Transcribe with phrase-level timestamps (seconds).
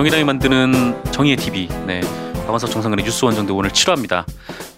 [0.00, 1.68] 정의당이 만드는 정의의 TV.
[1.86, 2.00] 네.
[2.46, 4.24] 박원석 정상근의 뉴스 원정대 오늘 7화입니다.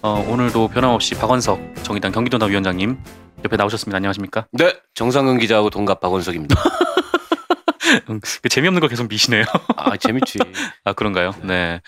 [0.01, 2.97] 어, 오늘도 변함없이 박원석 정의당 경기도당 위원장님
[3.45, 3.95] 옆에 나오셨습니다.
[3.95, 4.47] 안녕하십니까?
[4.51, 6.55] 네, 정상근 기자하고 동갑 박원석입니다.
[8.09, 9.45] 음, 그 재미없는 거 계속 미시네요.
[9.77, 10.39] 아 재밌지.
[10.83, 11.31] 아 그런가요?
[11.43, 11.79] 네.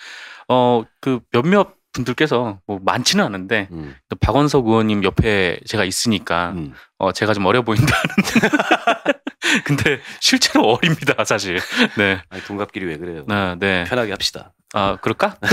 [0.48, 6.74] 어 그 몇몇 분들께서 뭐 많지는 않은데 음, 또 박원석 의원님 옆에 제가 있으니까 음.
[6.98, 7.96] 어 제가 좀 어려 보인다는데
[9.64, 11.58] 근데 실제로 어립니다 사실.
[11.96, 12.20] 네.
[12.30, 13.24] 아니 동갑끼리 왜 그래요?
[13.28, 13.84] 아, 네.
[13.84, 14.52] 편하게 합시다.
[14.74, 15.36] 아 그럴까?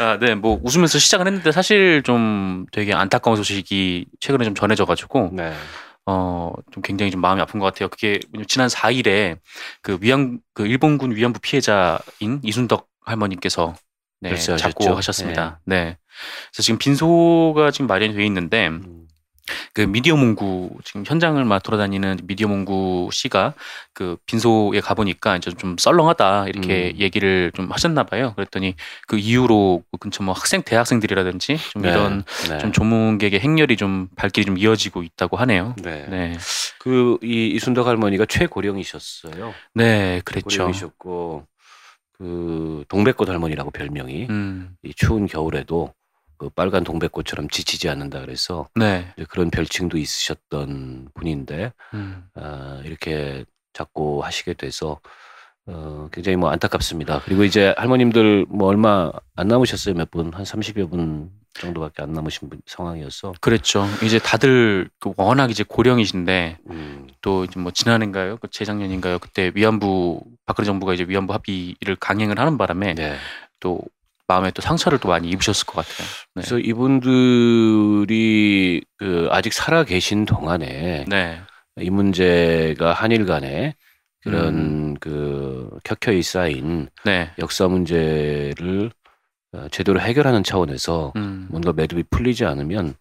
[0.00, 5.30] 아, 네, 뭐 웃으면서 시작을 했는데 사실 좀 되게 안타까운 소식이 최근에 좀 전해져 가지고
[5.32, 5.52] 네.
[6.06, 7.88] 어 좀 굉장히 좀 마음이 아픈 것 같아요.
[7.88, 9.38] 그게 지난 4일에
[9.82, 13.74] 그 위안 그 일본군 위안부 피해자인 이순덕 할머님께서
[14.24, 14.72] 네, 별세하셨죠.
[14.80, 15.60] 작고 하셨습니다.
[15.64, 15.96] 네.
[16.50, 19.04] 그래서 지금 빈소가 지금 마련이 돼 있는데 음,
[19.74, 23.52] 그 미디어 몽구 지금 현장을 막 돌아다니는 미디어 몽구 씨가
[23.92, 27.00] 그 빈소에 가보니까 이제 좀 썰렁하다 이렇게 음.
[27.00, 28.32] 얘기를 좀 하셨나 봐요.
[28.36, 28.74] 그랬더니
[29.06, 32.58] 그 이후로 그 근처 뭐 학생 대학생들이라든지 좀 네, 이런 네.
[32.58, 35.74] 좀 조문객의 행렬이 좀 발길이 좀 이어지고 있다고 하네요.
[35.82, 36.06] 네.
[36.08, 36.38] 네,
[36.78, 39.52] 그이 이순덕 할머니가 최고령이셨어요.
[39.74, 40.48] 네, 그랬죠.
[40.48, 41.46] 고령이셨고
[42.18, 45.92] 그 동백꽃 할머니라고 별명이 음, 이 추운 겨울에도
[46.36, 53.44] 그 빨간 동백꽃처럼 지치지 않는다 그래서 네, 이제 그런 별칭도 있으셨던 분인데 음, 아, 이렇게
[53.72, 55.00] 자꾸 하시게 돼서
[55.66, 57.22] 어, 굉장히 뭐 안타깝습니다.
[57.24, 59.94] 그리고 이제 할머님들 뭐 얼마 안 남으셨어요.
[59.94, 63.34] 몇 분, 한 30여 분 정도밖에 안 남으신 분, 상황이어서.
[63.40, 63.86] 그랬죠.
[64.02, 68.38] 이제 다들 그 워낙 이제 고령이신데 음, 또 이제 뭐 지난해인가요?
[68.38, 69.18] 그 재작년인가요?
[69.18, 73.16] 그때 위안부 박근혜 정부가 이제 위안부 합의를 강행을 하는 바람에 네.
[73.60, 73.80] 또
[74.26, 76.08] 마음에 또 상처를 또 많이 입으셨을 것 같아요.
[76.34, 76.42] 네.
[76.42, 78.02] 그래서 이분들이
[78.96, 81.40] 그 아직 살아 계신 동안에 네.
[81.80, 83.74] 이 문제가 한일 간에
[84.22, 84.94] 그런 음.
[84.98, 87.30] 그 켜켜이 쌓인 네.
[87.38, 88.90] 역사 문제를
[89.54, 91.46] 어, 제대로 해결하는 차원에서 음.
[91.48, 92.94] 뭔가 매듭이 풀리지 않으면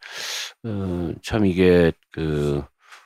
[0.64, 2.64] 어, 참 이게 그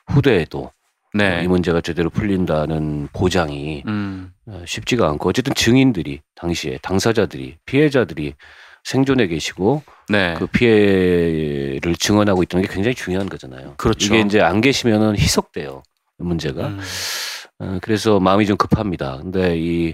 [0.07, 0.71] 후대에도
[1.13, 1.41] 네.
[1.43, 4.31] 이 문제가 제대로 풀린다는 보장이 음.
[4.45, 8.33] 어, 쉽지가 않고 어쨌든 증인들이 당시에 당사자들이 피해자들이
[8.83, 10.35] 생존해 계시고 네.
[10.37, 13.75] 그 피해를 증언하고 있다는 게 굉장히 중요한 거잖아요.
[13.77, 14.07] 그렇죠.
[14.07, 15.83] 이게 이제 안 계시면은 희석돼요
[16.17, 16.67] 문제가.
[16.67, 16.79] 음.
[17.59, 19.17] 어, 그래서 마음이 좀 급합니다.
[19.17, 19.93] 근데 이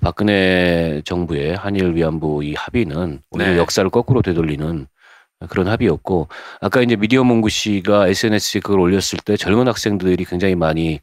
[0.00, 3.58] 박근혜 정부의 한일 위안부 이 합의는 오히려 네.
[3.58, 4.86] 역사를 거꾸로 되돌리는
[5.48, 6.28] 그런 합의였고
[6.60, 11.00] 아까 이제 미디어 몽구 씨가 SNS에 그걸 올렸을 때 젊은 학생들이 굉장히 많이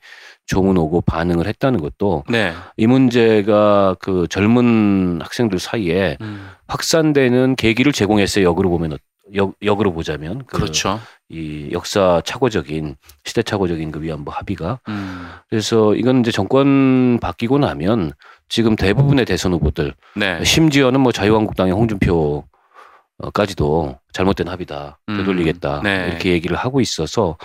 [0.47, 2.53] 조문 오고 반응을 했다는 것도 네.
[2.75, 6.49] 이 문제가 그 젊은 학생들 사이에 음.
[6.67, 8.45] 확산되는 계기를 제공했어요.
[8.45, 8.97] 역으로 보면 어-
[9.35, 10.99] 역, 역으로 보자면 그 그렇죠.
[11.29, 15.27] 이 역사 착오적인 시대 착오적인 그 위안부 합의가 음.
[15.49, 18.11] 그래서 이건 이제 정권 바뀌고 나면
[18.51, 20.43] 지금 대부분의 대선 후보들 네.
[20.43, 22.43] 심지어는 뭐 자유한국당의 홍준표
[23.33, 26.07] 까지도 잘못된 합의다 음, 되돌리겠다 네.
[26.09, 27.37] 이렇게 얘기를 하고 있어서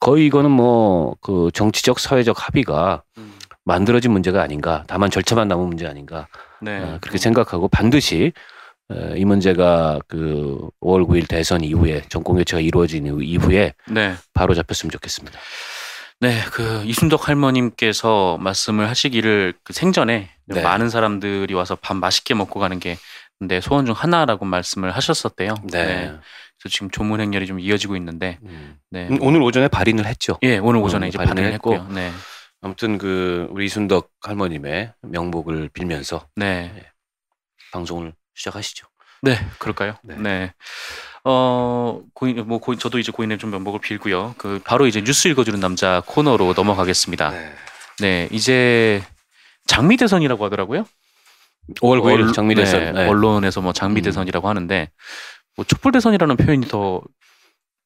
[0.00, 3.34] 거의 이거는 뭐 그 정치적 사회적 합의가 음.
[3.64, 6.26] 만들어진 문제가 아닌가 다만 절차만 남은 문제 아닌가
[6.60, 6.78] 네.
[6.80, 8.32] 어, 그렇게 생각하고 반드시
[8.90, 14.14] 어, 이 문제가 그 5월 9일 대선 이후에 정권 교체가 이루어진 이후- 이후에 네.
[14.34, 15.38] 바로 잡혔으면 좋겠습니다.
[16.20, 20.62] 네, 그 이순덕 할머님께서 말씀을 하시기를 그 생전에 네.
[20.62, 22.96] 많은 사람들이 와서 밥 맛있게 먹고 가는 게
[23.40, 25.54] 내 소원 중 하나라고 말씀을 하셨었대요.
[26.60, 28.78] 그래서 지금 조문 행렬이 좀 이어지고 있는데, 음.
[28.90, 29.06] 네.
[29.08, 30.38] 음, 오늘 오전에 발인을 했죠.
[30.42, 31.74] 예, 오늘 오전에 어, 이제 발인을 했고.
[31.74, 31.92] 했고요.
[31.94, 32.10] 네,
[32.60, 36.90] 아무튼 그 우리 이순덕 할머님의 명복을 빌면서 네,
[37.72, 38.88] 방송을 시작하시죠.
[39.22, 39.94] 네, 그럴까요?
[40.02, 40.52] 네.
[41.28, 41.34] 네.
[41.34, 44.34] 어, 고인, 뭐, 고인, 저도 이제 고인의 좀 면목을 빌고요.
[44.38, 47.32] 그, 바로 이제 뉴스 읽어주는 남자 코너로 넘어가겠습니다.
[48.00, 49.02] 네, 이제
[49.66, 50.86] 장미 대선이라고 하더라고요.
[51.80, 52.80] 5월 9일 언- 장미 대선.
[52.80, 53.06] 네, 네.
[53.08, 54.90] 언론에서 뭐 장미 대선이라고 하는데
[55.56, 57.02] 뭐 촛불 대선이라는 표현이 더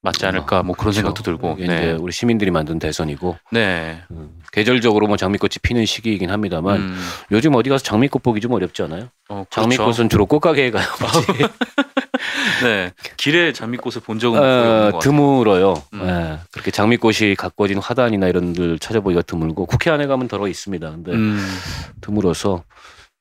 [0.02, 0.96] 맞지 않을까 뭐 그런 그렇죠.
[0.96, 1.92] 생각도 들고 이게 이제 네.
[1.92, 4.02] 우리 시민들이 만든 대선이고 네.
[4.12, 7.00] 음, 계절적으로 뭐 장미꽃이 피는 시기이긴 합니다만 음,
[7.32, 9.08] 요즘 어디 가서 장미꽃 보기 좀 어렵지 않아요?
[9.28, 9.48] 어, 그렇죠.
[9.50, 10.86] 장미꽃은 주로 꽃가게에 가요.
[12.62, 12.92] 네.
[13.16, 15.00] 길에 장미꽃을 본 적은 거의 없는 어, 것 같아요.
[15.00, 15.82] 드물어요.
[15.94, 16.00] 음.
[16.08, 20.90] 예, 그렇게 장미꽃이 가꿔진 화단이나 이런 들 찾아보기가 드물고 국회 안에 가면 더러 있습니다.
[20.90, 21.38] 근데 음,
[22.00, 22.64] 드물어서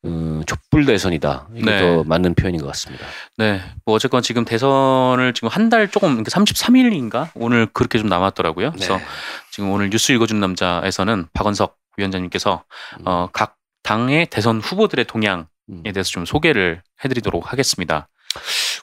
[0.04, 1.50] 음, 촛불 대선이다.
[1.56, 1.80] 이게 네.
[1.80, 3.06] 더 맞는 표현인 것 같습니다.
[3.38, 3.62] 네.
[3.86, 8.72] 뭐 어쨌건 지금 대선을 지금 한 달 조금 33일인가 오늘 그렇게 좀 남았더라고요.
[8.72, 9.04] 그래서 네.
[9.52, 12.64] 지금 오늘 뉴스 읽어준 남자에서는 박원석 위원장님께서
[13.00, 13.04] 음.
[13.06, 15.84] 어, 각 당의 대선 후보들의 동향에 음.
[15.84, 18.08] 대해서 좀 소개를 해드리도록 하겠습니다.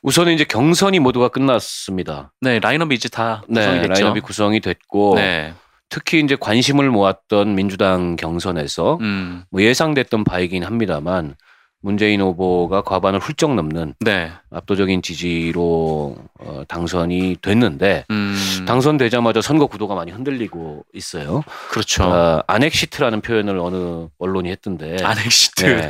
[0.02, 2.32] 우선은 이제 경선이 모두가 끝났습니다.
[2.40, 3.92] 네, 라인업이 이제 다 네, 구성이 됐죠.
[3.92, 5.54] 라인업이 구성이 됐고 네,
[5.88, 9.44] 특히 이제 관심을 모았던 민주당 경선에서 음.
[9.50, 11.34] 뭐 예상됐던 바이긴 합니다만
[11.80, 14.32] 문재인 후보가 과반을 훌쩍 넘는 네.
[14.50, 18.64] 압도적인 지지로 어, 당선이 됐는데 음.
[18.66, 21.44] 당선되자마자 선거 구도가 많이 흔들리고 있어요.
[21.70, 22.04] 그렇죠.
[22.04, 25.64] 어, 안exit라는 표현을 어느 언론이 했던데 안exit.
[25.64, 25.88] 네.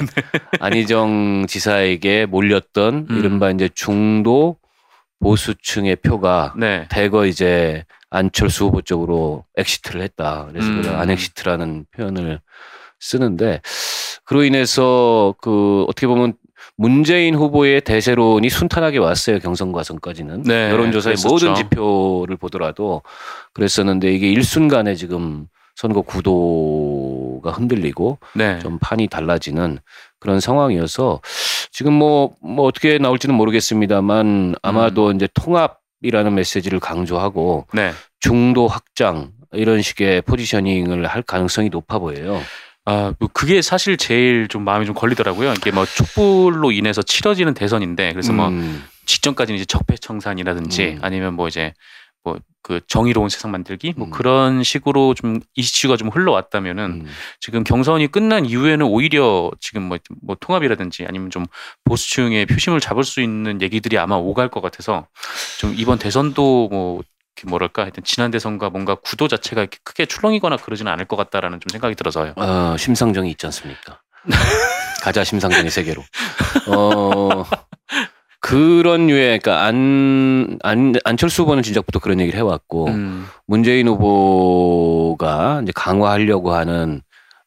[0.60, 3.18] 안희정 지사에게 몰렸던 음.
[3.18, 4.56] 이른바 이제 중도
[5.20, 6.86] 보수층의 표가 네.
[6.90, 10.46] 대거 이제 안철수 후보 쪽으로 exit를 했다.
[10.50, 10.82] 그래서 음.
[10.82, 12.40] 그걸 안exit라는 표현을
[13.00, 13.60] 쓰는데
[14.24, 16.34] 그로 인해서 그 어떻게 보면
[16.76, 21.28] 문재인 후보의 대세론이 순탄하게 왔어요 경선 과정까지는 네, 여론조사의 그랬었죠.
[21.28, 23.02] 모든 지표를 보더라도
[23.52, 28.58] 그랬었는데 이게 일순간에 지금 선거 구도가 흔들리고 네.
[28.58, 29.78] 좀 판이 달라지는
[30.18, 31.20] 그런 상황이어서
[31.70, 37.92] 지금 뭐, 뭐 어떻게 나올지는 모르겠습니다만 아마도 이제 통합이라는 메시지를 강조하고 네.
[38.18, 42.40] 중도 확장 이런 식의 포지셔닝을 할 가능성이 높아 보여요.
[42.88, 45.52] 아, 뭐 그게 사실 제일 좀 마음이 좀 걸리더라고요.
[45.52, 50.98] 이게 뭐 촛불로 인해서 치러지는 대선인데 그래서 뭐 음, 직전까지는 이제 적폐청산이라든지 음.
[51.02, 51.74] 아니면 뭐 이제
[52.24, 52.38] 뭐
[52.68, 54.10] 그 정의로운 세상 만들기 뭐 음.
[54.10, 57.06] 그런 식으로 좀 이슈가 좀 흘러왔다면은 음.
[57.40, 61.46] 지금 경선이 끝난 이후에는 오히려 지금 뭐, 뭐 통합이라든지 아니면 좀
[61.84, 65.06] 보수층의 표심을 잡을 수 있는 얘기들이 아마 오갈 것 같아서
[65.58, 67.02] 좀 이번 대선도 뭐
[67.46, 71.68] 뭐랄까 하여튼 지난 대선과 뭔가 구도 자체가 이렇게 크게 출렁이거나 그러지는 않을 것 같다라는 좀
[71.70, 72.34] 생각이 들어서요.
[72.36, 74.00] 어, 심상정이 있지 않습니까?
[75.02, 76.02] 가자 심상정의 세계로.
[76.68, 77.44] 어,
[78.40, 85.60] 그런 유의, 그러니까 안, 안, 안철수 후보는 진작부터 그런 얘기를 해왔고, 음, 문재인 문재인 후보가
[85.62, 87.02] 이제 강화하려고 하는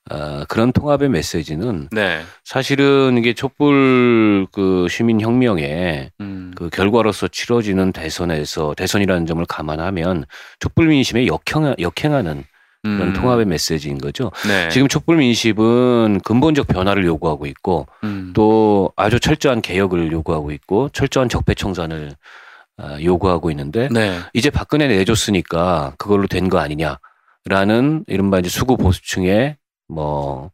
[0.10, 2.22] 어, 그런 통합의 메시지는 네.
[2.44, 10.26] 사실은 이게 촛불 그 시민 혁명의 음, 그 결과로서 치러지는 대선에서 대선이라는 점을 감안하면
[10.60, 12.44] 촛불 민심에 역행, 역행하는
[12.84, 14.32] 그런 음, 통합의 메시지인 거죠.
[14.48, 14.68] 네.
[14.70, 21.30] 지금 촛불 민심은 근본적 변화를 요구하고 있고 음, 또 아주 철저한 개혁을 요구하고 있고 철저한
[21.30, 22.16] 적폐 청산을
[22.78, 24.18] 아, 요구하고 있는데 네.
[24.34, 29.58] 이제 박근혜 내줬으니까 그걸로 된 거 아니냐라는 이른바 이제 수구 보수층의
[29.92, 30.52] 뭐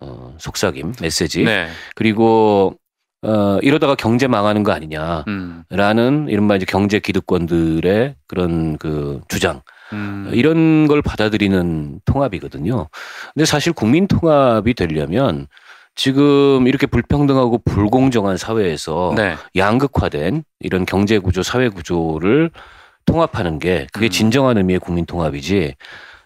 [0.00, 1.68] 어, 속삭임 메시지 네.
[1.94, 2.74] 그리고
[3.22, 9.62] 어, 이러다가 경제 망하는 거 아니냐라는 음, 이른바 이제 경제 기득권들의 그런 그 주장
[9.92, 12.88] 음, 이런 걸 받아들이는 통합이거든요.
[13.34, 15.46] 근데 사실 국민 통합이 되려면
[15.94, 19.36] 지금 이렇게 불평등하고 불공정한 사회에서 네.
[19.56, 22.50] 양극화된 이런 경제 구조, 사회 구조를
[23.04, 24.10] 통합하는 게 그게 음.
[24.10, 25.76] 진정한 의미의 국민 통합이지.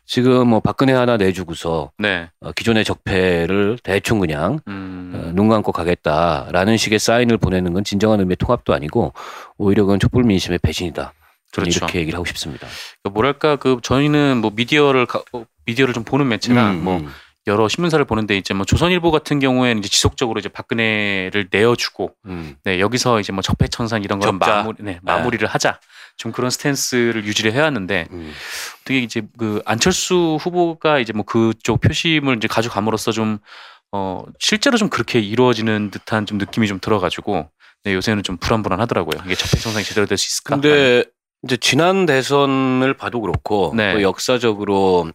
[0.07, 2.31] 지금 뭐 박근혜 하나 내주고서 네.
[2.41, 8.21] 어, 기존의 적폐를 대충 그냥 음, 어, 눈 감고 가겠다라는 식의 사인을 보내는 건 진정한
[8.21, 9.13] 의미의 통합도 아니고
[9.59, 11.13] 오히려 그건 촛불 민심의 배신이다.
[11.53, 11.79] 그렇죠.
[11.79, 12.69] 이렇게 얘기를 하고 싶습니다.
[13.03, 17.09] 그 뭐랄까 그 저희는 뭐 미디어를 가, 어, 미디어를 좀 보는 매체나 음, 뭐 음.
[17.49, 22.57] 여러 신문사를 보는데 이제 뭐 조선일보 같은 경우에는 이제 지속적으로 이제 박근혜를 내어주고 음.
[22.65, 24.33] 네 여기서 이제 뭐 적폐 청산 이런 걸.
[24.33, 25.79] 마무리 네, 마무리를 하자
[26.17, 28.33] 좀 그런 스탠스를 유지를 해왔는데 음.
[28.85, 33.39] 되게 이제 그 안철수 후보가 이제 뭐 그쪽 표심을 이제 가져감으로써 좀
[33.93, 37.49] 어 실제로 좀 그렇게 이루어지는 듯한 좀 느낌이 좀 들어가지고
[37.85, 39.23] 네, 요새는 좀 불안불안하더라고요.
[39.25, 40.57] 이게 적폐 청산이 제대로 될 수 있을까?
[40.57, 41.05] 근데
[41.45, 43.93] 이제 지난 대선을 봐도 그렇고 네.
[43.95, 45.11] 또 역사적으로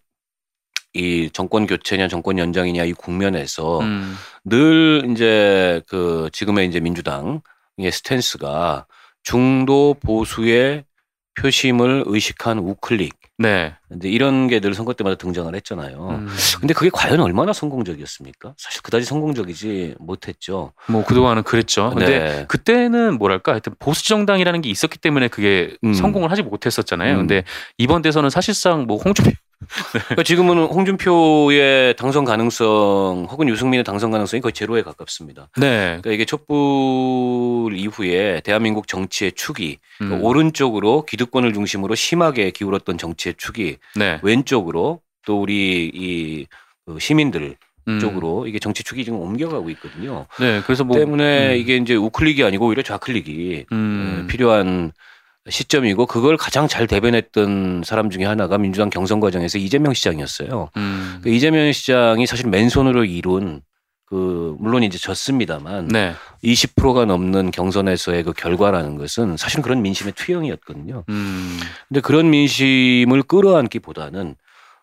[0.93, 4.15] 이 정권 교체냐 정권 연장이냐 이 국면에서 음,
[4.45, 7.41] 늘 이제 그 지금의 이제 민주당의
[7.91, 8.85] 스탠스가
[9.23, 10.85] 중도 보수의
[11.39, 13.73] 표심을 의식한 우클릭 네.
[13.89, 16.09] 근데 이런 게 늘 선거 때마다 등장을 했잖아요.
[16.09, 16.27] 음,
[16.59, 18.53] 근데 그게 과연 얼마나 성공적이었습니까?
[18.57, 20.73] 사실 그다지 성공적이지 못했죠.
[20.87, 21.89] 뭐 그동안은 그랬죠.
[21.89, 22.45] 근데 네.
[22.47, 25.93] 그때는 뭐랄까 하여튼 보수 정당이라는 게 있었기 때문에 그게 음.
[25.93, 27.13] 성공을 하지 못했었잖아요.
[27.13, 27.17] 음.
[27.19, 27.43] 근데
[27.79, 29.31] 이번 대선은 사실상 뭐 홍준표
[29.91, 35.49] 그러니까 지금은 홍준표의 당선 가능성 혹은 유승민의 당선 가능성이 거의 제로에 가깝습니다.
[35.57, 35.99] 네.
[36.01, 43.35] 그러니까 이게 촛불 이후에 대한민국 정치의 축이 음, 그러니까 오른쪽으로 기득권을 중심으로 심하게 기울었던 정치의
[43.37, 44.19] 축이 네.
[44.23, 47.55] 왼쪽으로 또 우리 이그 시민들
[47.87, 50.27] 음, 쪽으로 이게 정치 축이 지금 옮겨가고 있거든요.
[50.39, 50.61] 네.
[50.65, 54.91] 그래서 뭐 때문에 음, 이게 이제 우클릭이 아니고 오히려 좌클릭이 음, 어, 필요한
[55.49, 60.69] 시점이고 그걸 가장 잘 대변했던 사람 중에 하나가 민주당 경선 과정에서 이재명 시장이었어요.
[60.77, 63.61] 음, 그 이재명 시장이 사실 맨손으로 이룬
[64.05, 66.13] 그 물론 이제 졌습니다만 네.
[66.43, 71.05] 20%가 넘는 경선에서의 그 결과라는 것은 사실은 그런 민심의 투영이었거든요.
[71.07, 74.35] 음, 근데 그런 민심을 끌어안기보다는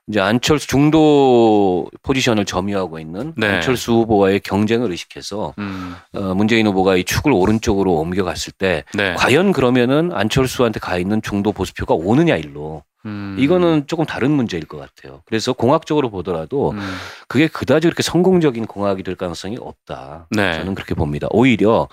[0.09, 3.47] 이제 안철수 중도 포지션을 점유하고 있는 네.
[3.47, 9.15] 안철수 후보와의 경쟁을 의식해서 음, 어, 문재인 후보가 이 축을 오른쪽으로 옮겨갔을 때 네.
[9.15, 13.37] 과연 그러면은 안철수한테 가 있는 중도 보수표가 오느냐 일로 음.
[13.39, 15.23] 이거는 조금 다른 문제일 것 같아요.
[15.27, 16.97] 그래서 공학적으로 보더라도 음.
[17.29, 20.29] 그게 그다지 그렇게 성공적인 공학이 될 가능성이 없다.
[20.31, 20.55] 네.
[20.55, 21.29] 저는 그렇게 봅니다.
[21.31, 21.87] 오히려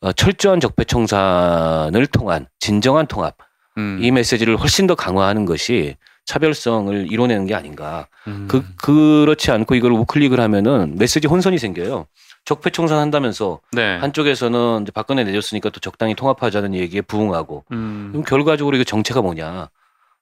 [0.00, 3.36] 어, 철저한 적폐 청산을 통한 진정한 통합
[3.76, 3.98] 음.
[4.00, 8.08] 이 메시지를 훨씬 더 강화하는 것이 차별성을 이뤄내는 게 아닌가.
[8.26, 8.46] 음.
[8.48, 12.06] 그 그렇지 않고 이걸 우클릭을 하면은 메시지 혼선이 생겨요.
[12.44, 13.96] 적폐청산 한다면서 네.
[13.98, 18.08] 한쪽에서는 이제 박근혜 내줬으니까 또 적당히 통합하자는 얘기에 부응하고 음.
[18.12, 19.68] 그럼 결과적으로 이거 정체가 뭐냐.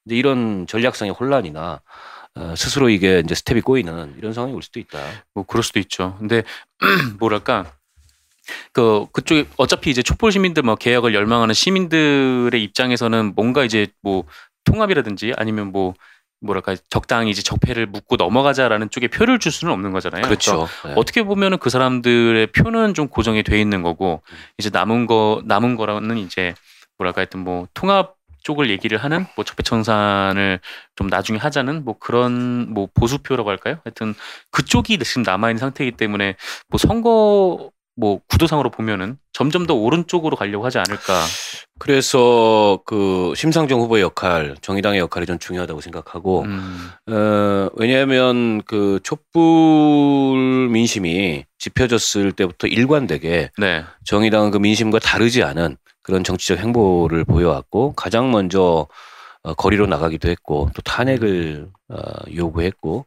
[0.07, 1.81] 이제 이런 전략상의 혼란이나
[2.37, 4.99] 어, 스스로 이게 이제 스텝이 꼬이는 이런 상황이 올 수도 있다.
[5.35, 6.17] 뭐 그럴 수도 있죠.
[6.19, 6.43] 근데
[7.19, 7.73] 뭐랄까
[8.73, 14.25] 그 그쪽에 어차피 이제 촛불 시민들 뭐 개혁을 열망하는 시민들의 입장에서는 뭔가 이제 뭐
[14.65, 15.95] 통합이라든지 아니면 뭐
[16.41, 20.23] 뭐랄까 적당히 이제 적폐를 묻고 넘어가자라는 쪽에 표를 줄 수는 없는 거잖아요.
[20.23, 20.69] 그렇죠.
[20.85, 20.95] 네.
[20.97, 24.37] 어떻게 보면은 그 사람들의 표는 좀 고정이 돼 있는 거고 음.
[24.59, 26.55] 이제 남은 거 남은 거라는 이제
[26.99, 30.61] 뭐랄까 하여튼 뭐 통합 쪽을 얘기를 하는 뭐 적폐 청산을
[30.97, 33.79] 좀 나중에 하자는 뭐 그런 뭐 보수표라고 할까요?
[33.85, 34.15] 하여튼
[34.51, 36.37] 그쪽이 지금 남아 있는 상태이기 때문에
[36.69, 37.71] 뭐 선거
[38.01, 41.23] 뭐 구도상으로 보면은 점점 더 오른쪽으로 가려고 하지 않을까.
[41.79, 50.69] 그래서 그 심상정 후보의 역할, 정의당의 역할이 좀 중요하다고 생각하고 음, 어, 왜냐하면 그 촛불
[50.71, 53.85] 민심이 짚혀졌을 때부터 일관되게 네.
[54.05, 58.87] 정의당은 그 민심과 다르지 않은 그런 정치적 행보를 보여왔고 가장 먼저
[59.43, 61.97] 어, 거리로 나가기도 했고 또 탄핵을 어,
[62.35, 63.05] 요구했고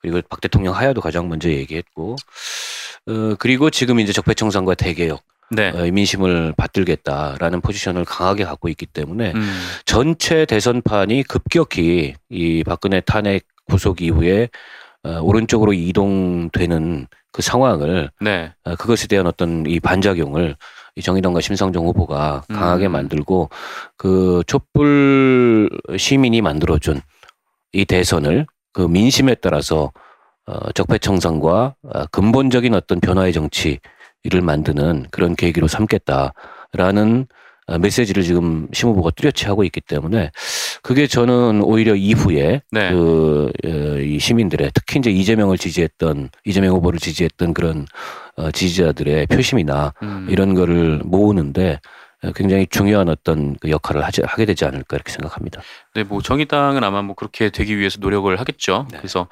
[0.00, 2.14] 그리고 박 대통령 하야도 가장 먼저 얘기했고
[3.08, 5.70] 어, 그리고 지금 이제 적폐청산과 대개혁 네.
[5.70, 13.46] 어, 민심을 받들겠다라는 포지션을 강하게 갖고 있기 때문에 음, 전체 대선판이 급격히 이 박근혜 탄핵
[13.68, 14.48] 구속 이후에
[15.04, 18.52] 어, 오른쪽으로 이동되는 그 상황을 네.
[18.64, 20.56] 어, 그것에 대한 어떤 이 반작용을
[20.96, 22.92] 이 정의당과 심상정 후보가 강하게 음.
[22.92, 23.50] 만들고
[23.96, 27.00] 그 촛불 시민이 만들어준
[27.72, 29.92] 이 대선을 그 민심에 따라서
[30.46, 37.26] 어, 적폐청산과 어, 근본적인 어떤 변화의 정치를 만드는 그런 계기로 삼겠다라는
[37.68, 40.30] 어, 메시지를 지금 심 후보가 뚜렷이 하고 있기 때문에
[40.82, 42.90] 그게 저는 오히려 이후에 네.
[42.92, 47.86] 그, 어, 이 시민들의 특히 이제 이재명을 지지했던, 이재명 후보를 지지했던 그런,
[48.36, 50.28] 어, 지지자들의 표심이나 음.
[50.30, 51.80] 이런 거를 모으는데
[52.22, 55.60] 어, 굉장히 중요한 어떤 그 역할을 하지, 하게 되지 않을까 이렇게 생각합니다.
[55.94, 58.86] 네, 뭐 정의당은 아마 뭐 그렇게 되기 위해서 노력을 하겠죠.
[58.92, 58.98] 네.
[58.98, 59.28] 그래서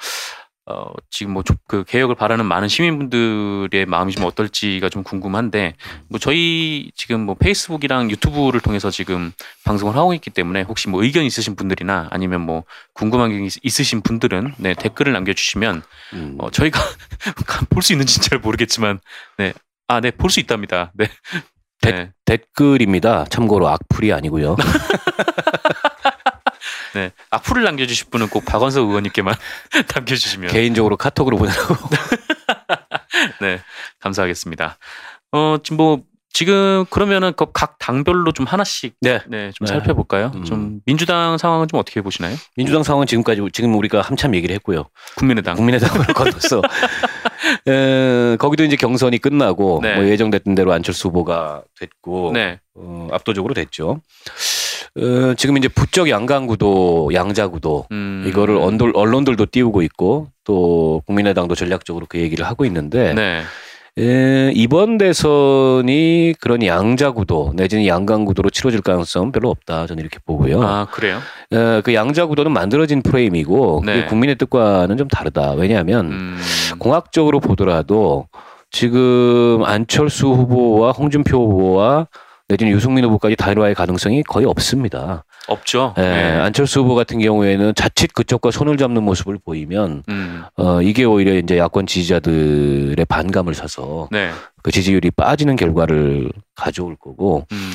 [0.66, 5.74] 어 지금 뭐 그 개혁을 바라는 많은 시민분들의 마음이 좀 어떨지가 좀 궁금한데
[6.08, 9.32] 뭐 저희 지금 뭐 페이스북이랑 유튜브를 통해서 지금
[9.64, 14.00] 방송을 하고 있기 때문에 혹시 뭐 의견 있으신 분들이나 아니면 뭐 궁금한 게 있- 있으신
[14.02, 15.82] 분들은 네 댓글을 남겨주시면
[16.14, 16.36] 음.
[16.38, 16.80] 어 저희가
[17.70, 19.00] 볼 수 있는지 잘 모르겠지만
[19.38, 19.52] 네
[19.88, 20.90] 아 네 볼 수 있답니다.
[20.94, 21.08] 네.
[21.82, 22.10] 네.
[22.24, 23.26] 댓글입니다.
[23.28, 24.56] 참고로 악플이 아니고요.
[26.94, 27.12] 네.
[27.30, 29.34] 악플을 남겨주실 분은 꼭 박원석 의원님께만
[29.94, 31.76] 남겨주시면 개인적으로 카톡으로 보내라고.
[33.40, 33.60] 네,
[34.00, 34.78] 감사하겠습니다.
[35.32, 36.02] 어, 지금 뭐
[36.34, 39.20] 지금 그러면은 그각 당별로 좀 하나씩 네.
[39.28, 39.72] 네, 좀 네.
[39.72, 40.32] 살펴볼까요?
[40.34, 40.44] 음.
[40.44, 42.36] 좀 민주당 상황은 좀 어떻게 보시나요?
[42.56, 44.86] 민주당 상황은 지금까지 지금 우리가 한참 얘기를 했고요.
[45.16, 45.54] 국민의당.
[45.54, 46.60] 국민의당으로 건너서
[47.68, 49.94] 에, 거기도 이제 경선이 끝나고 네.
[49.94, 54.00] 뭐 예정됐던 대로 안철수 후보가 됐고 네, 어, 압도적으로 됐죠.
[54.96, 62.06] 어, 지금 이제 부쩍 양강구도 양자구도 음, 이거를 언돌, 언론들도 띄우고 있고 또 국민의당도 전략적으로
[62.08, 63.42] 그 얘기를 하고 있는데 네,
[63.98, 70.62] 에, 이번 대선이 그런 양자구도 내지는 양강구도로 치러질 가능성은 별로 없다 저는 이렇게 보고요.
[70.62, 71.18] 아 그래요?
[71.52, 74.06] 에, 그 양자구도는 만들어진 프레임이고 네.
[74.06, 75.52] 국민의 뜻과는 좀 다르다.
[75.52, 76.40] 왜냐하면 음,
[76.78, 78.28] 공학적으로 보더라도
[78.70, 82.06] 지금 안철수 후보와 홍준표 후보와
[82.54, 85.24] 내지는 유승민 후보까지 단일화의 가능성이 거의 없습니다.
[85.48, 85.94] 없죠.
[85.98, 86.22] 예, 네.
[86.40, 91.58] 안철수 후보 같은 경우에는 자칫 그쪽과 손을 잡는 모습을 보이면 음, 어, 이게 오히려 이제
[91.58, 94.30] 야권 지지자들의 반감을 사서 네,
[94.62, 97.72] 그 지지율이 빠지는 결과를 가져올 거고 음,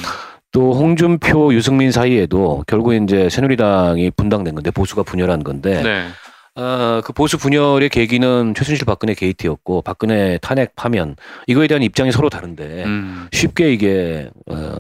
[0.51, 6.07] 또 홍준표, 유승민 사이에도 결국 이제 새누리당이 분당된 건데 보수가 분열한 건데 네,
[6.55, 11.15] 어, 그 보수 분열의 계기는 최순실 박근혜 게이트였고 박근혜 탄핵 파면
[11.47, 14.75] 이거에 대한 입장이 서로 다른데 음, 쉽게 이게 어,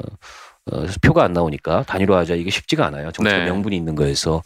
[0.71, 3.11] 어, 표가 안 나오니까 단일화하자 이게 쉽지가 않아요.
[3.11, 3.45] 정치적 네.
[3.45, 4.41] 명분이 있는 거에서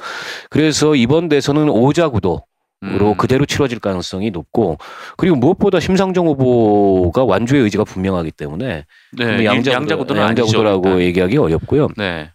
[0.49, 2.43] 그래서 이번 대선은 오자 구도
[2.85, 4.77] 으로 음, 그대로 치러질 가능성이 높고
[5.15, 11.01] 그리고 무엇보다 심상정 후보가 완주의 의지가 분명하기 때문에 네, 양자구도는 양자구도라고.
[11.01, 11.87] 얘기하기 어렵고요.
[11.95, 12.31] 네,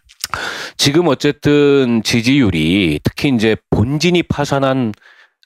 [0.79, 4.93] 지금 어쨌든 지지율이 특히 이제 본진이 파산한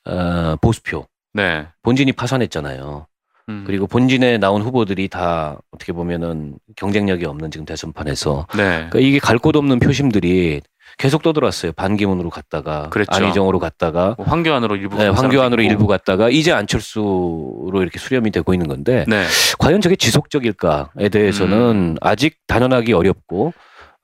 [0.06, 3.08] 어, 보수표, 네, 본진이 파산했잖아요.
[3.50, 9.18] 음, 그리고 본진에 나온 후보들이 다 어떻게 보면은 경쟁력이 없는 지금 대선판에서 네, 그러니까 이게
[9.18, 10.62] 갈 곳 없는 표심들이
[11.00, 11.72] 계속 떠들었어요.
[11.72, 13.12] 반기문으로 갔다가 그랬죠.
[13.16, 15.64] 안희정으로 갔다가 뭐 황교안으로 일부 네, 황교안으로.
[15.64, 19.26] 일부 갔다가 이제 안철수로 이렇게 수렴이 되고 있는 건데 네.
[19.58, 23.54] 과연 저게 지속적일까에 대해서는 아직 단언하기 어렵고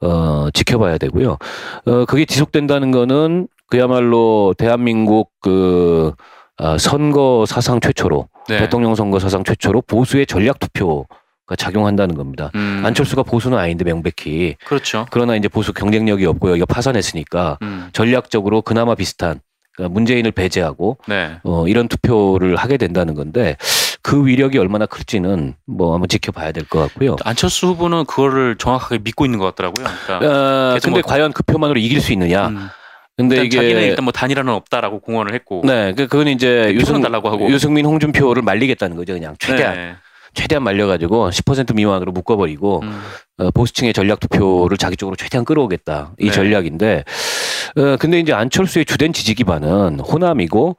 [0.01, 1.37] 어 지켜봐야 되고요.
[1.85, 6.13] 어 그게 지속된다는 거는 그야말로 대한민국 그
[6.57, 8.57] 아, 선거 사상 최초로 네.
[8.59, 12.51] 대통령 선거 사상 최초로 보수의 전략 투표가 작용한다는 겁니다.
[12.55, 15.05] 음, 안철수가 보수는 아닌데 명백히 그렇죠.
[15.09, 19.39] 그러나 이제 보수 경쟁력이 없고 여기가 파산했으니까 음, 전략적으로 그나마 비슷한
[19.73, 21.37] 그러니까 문재인을 배제하고 네.
[21.43, 23.55] 어, 이런 투표를 하게 된다는 건데
[24.01, 27.15] 그 위력이 얼마나 클지는 뭐 한번 지켜봐야 될 것 같고요.
[27.25, 29.85] 안철수 후보는 그거를 정확하게 믿고 있는 것 같더라고요.
[30.05, 32.47] 그러니까 어, 근데 뭐- 과연 그 표만으로 이길 수 있느냐?
[32.47, 32.69] 음,
[33.17, 37.29] 근데 이게 자기는 일단 뭐 단일화는 없다라고 공언을 했고 네, 그 그건 이제 유승, 달라고
[37.29, 37.49] 하고.
[37.49, 39.95] 유승민 홍준표를 말리겠다는 거죠, 그냥 최대한 네.
[40.33, 43.01] 최대한 말려가지고 10% 미만으로 묶어버리고 음,
[43.39, 46.31] 어, 보수층의 전략 투표를 자기 쪽으로 최대한 끌어오겠다 이 네.
[46.31, 47.03] 전략인데,
[47.77, 50.77] 어, 근데 이제 안철수의 주된 지지 기반은 호남이고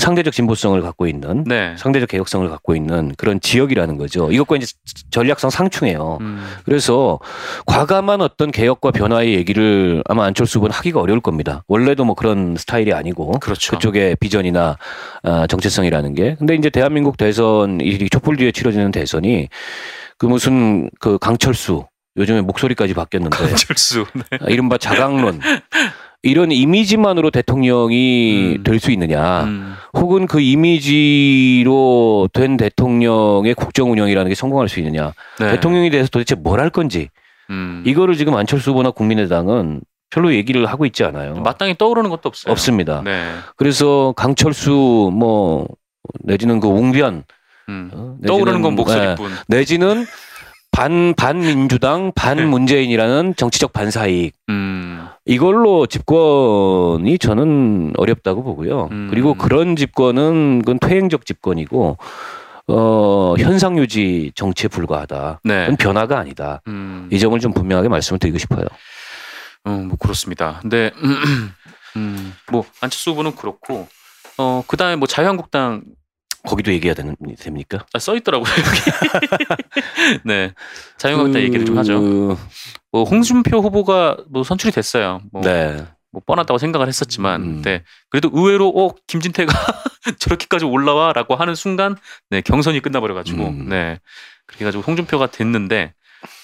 [0.00, 1.74] 상대적 진보성을 갖고 있는 네.
[1.76, 4.32] 상대적 개혁성을 갖고 있는 그런 지역이라는 거죠.
[4.32, 4.66] 이것과 이제
[5.10, 6.18] 전략상 상충해요.
[6.20, 7.18] 음, 그래서
[7.66, 11.62] 과감한 어떤 개혁과 변화의 얘기를 아마 안철수 후보는 하기가 어려울 겁니다.
[11.68, 13.72] 원래도 뭐 그런 스타일이 아니고 그렇죠.
[13.72, 14.78] 그쪽의 비전이나
[15.22, 16.36] 아, 정체성이라는 게.
[16.38, 19.48] 근데 이제 대한민국 대선 이 촛불 뒤에 치러지는 대선이
[20.18, 21.84] 그 무슨 그 강철수
[22.16, 24.04] 요즘에 목소리까지 바뀌었는데 안철수.
[24.14, 24.38] 네.
[24.40, 25.40] 아, 이른바 자강론
[26.22, 28.62] 이런 이미지만으로 대통령이 음.
[28.62, 35.52] 될수 있느냐 음, 혹은 그 이미지로 된 대통령의 국정 운영이라는 게 성공할 수 있느냐 네.
[35.52, 37.08] 대통령에 대해서 도대체 뭘 할 건지
[37.48, 41.34] 음, 이거를 지금 안철수 후보나 국민의당은 별로 얘기를 하고 있지 않아요.
[41.36, 42.50] 마땅히 떠오르는 것도 없어요.
[42.52, 43.00] 없습니다.
[43.04, 43.30] 네.
[43.56, 45.66] 그래서 강철수 뭐
[46.24, 47.24] 내지는 그 웅변
[47.68, 47.90] 음.
[47.94, 49.30] 어, 떠오르는 건 내지는, 예, 목소리뿐.
[49.48, 50.04] 내지는
[50.72, 58.88] 반 반민주당 반문재인이라는 정치적 반사이익 음, 이걸로 집권이 저는 어렵다고 보고요.
[58.92, 59.08] 음.
[59.10, 61.98] 그리고 그런 집권은 그건 퇴행적 집권이고
[62.68, 65.40] 어 현상 유지 정치에 불과하다.
[65.42, 65.62] 네.
[65.62, 66.62] 그건 변화가 아니다.
[66.68, 68.64] 음, 이 점을 좀 분명하게 말씀을 드리고 싶어요.
[69.66, 70.60] 음, 뭐 그렇습니다.
[70.62, 70.92] 근데
[71.96, 73.88] 음, 뭐 안철수 후보는 그렇고
[74.38, 75.82] 어 그다음에 뭐 자유한국당
[76.46, 77.84] 거기도 얘기해야 되는, 됩니까?
[77.92, 80.20] 아, 써 있더라고요 여기.
[80.24, 80.52] 네,
[80.98, 82.00] 자유한국당 그- 얘기를 좀 하죠.
[82.92, 85.20] 뭐 홍준표 후보가 뭐 선출이 됐어요.
[85.32, 85.84] 뭐, 네.
[86.12, 87.62] 뭐 뻔하다고 생각을 했었지만, 음.
[87.62, 89.52] 네, 그래도 의외로 어 김진태가
[90.18, 91.96] 저렇게까지 올라와라고 하는 순간,
[92.30, 93.68] 네 경선이 끝나버려가지고, 음.
[93.68, 93.98] 네
[94.46, 95.94] 그렇게 해가지고 홍준표가 됐는데.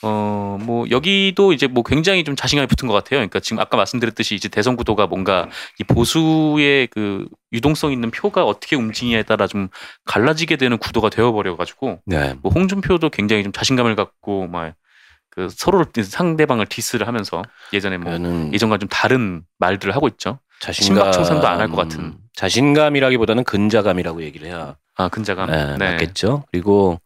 [0.02, 3.18] 어, 뭐, 여기도 이제 뭐 굉장히 좀 자신감이 붙은 것 같아요.
[3.18, 8.76] 그러니까 지금 아까 말씀드렸듯이 이제 대선 구도가 뭔가 이 보수의 그 유동성 있는 표가 어떻게
[8.76, 9.68] 움직이냐에 따라 좀
[10.04, 12.34] 갈라지게 되는 구도가 되어버려가지고, 네.
[12.42, 14.74] 뭐 홍준표도 굉장히 좀 자신감을 갖고 막
[15.36, 17.42] 그 서로를 상대방을 디스를 하면서
[17.74, 18.10] 예전에 뭐
[18.54, 20.38] 예전과 좀 다른 말들을 하고 있죠.
[20.60, 22.14] 자신감 심각청산도 안 할 것 같은.
[22.36, 25.50] 자신감이라기보다는 근자감이라고 얘기를 해야 아 근자감.
[25.50, 26.44] 네, 맞겠죠.
[26.50, 26.98] 그리고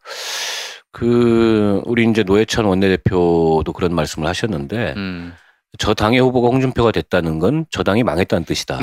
[0.92, 5.33] 그 우리 이제 노회찬 원내대표도 그런 말씀을 하셨는데 음,
[5.79, 8.79] 저 당의 후보가 홍준표가 됐다는 건 저 당이 망했다는 뜻이다.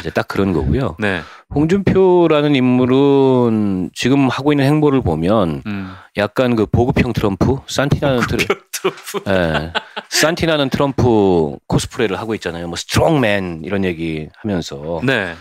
[0.00, 0.96] 이제 딱 그런 거고요.
[0.98, 1.20] 네.
[1.54, 5.92] 홍준표라는 인물은 지금 하고 있는 행보를 보면 음.
[6.16, 9.22] 약간 그 보급형 트럼프, 싼티나는 트럼 트로프.
[9.30, 9.72] 예.
[10.10, 12.66] 싼티나는 트럼프 코스프레를 하고 있잖아요.
[12.66, 15.00] 뭐 strongman 이런 얘기 하면서.
[15.04, 15.34] 네.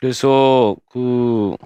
[0.00, 1.56] 그래서 그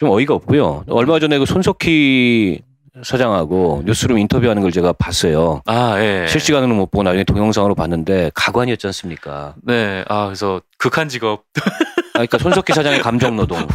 [0.00, 0.84] 좀 어이가 없고요.
[0.88, 2.60] 얼마 전에 그 손석희
[3.02, 5.62] 사장하고 뉴스룸 인터뷰하는 걸 제가 봤어요.
[5.66, 6.26] 아 예.
[6.28, 9.54] 실시간으로 못 보고 나중에 동영상으로 봤는데 가관이었지 않습니까?
[9.62, 10.04] 네.
[10.08, 11.44] 아 그래서 극한 직업.
[11.56, 13.66] 아, 그러니까 손석희 사장의 감정 노동,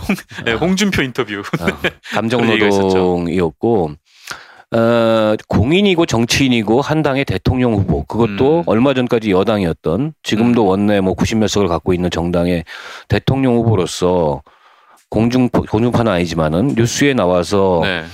[0.46, 1.44] 네, 홍준표 인터뷰.
[1.60, 1.66] 아,
[2.14, 2.86] 감정 그런 얘기가 있었죠.
[2.98, 3.92] 노동이었고
[4.72, 8.64] 어, 공인이고 정치인이고 한 당의 대통령 후보 그것도 음.
[8.68, 10.68] 얼마 전까지 여당이었던 지금도 음.
[10.68, 12.64] 원내 뭐 90몇 석을 갖고 있는 정당의
[13.10, 14.44] 대통령 후보로서
[15.10, 18.06] 공중 공중파는 아니지만은 뉴스에 나와서 네.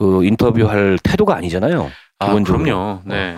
[0.00, 1.90] 그 인터뷰할 태도가 아니잖아요.
[2.20, 2.64] 아 기본적으로.
[2.64, 3.00] 그럼요.
[3.04, 3.36] 네.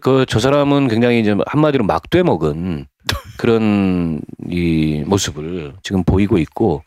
[0.00, 2.86] 그저 사람은 굉장히 이제 한마디로 막돼 먹은
[3.36, 6.82] 그런 이 모습을 지금 보이고 있고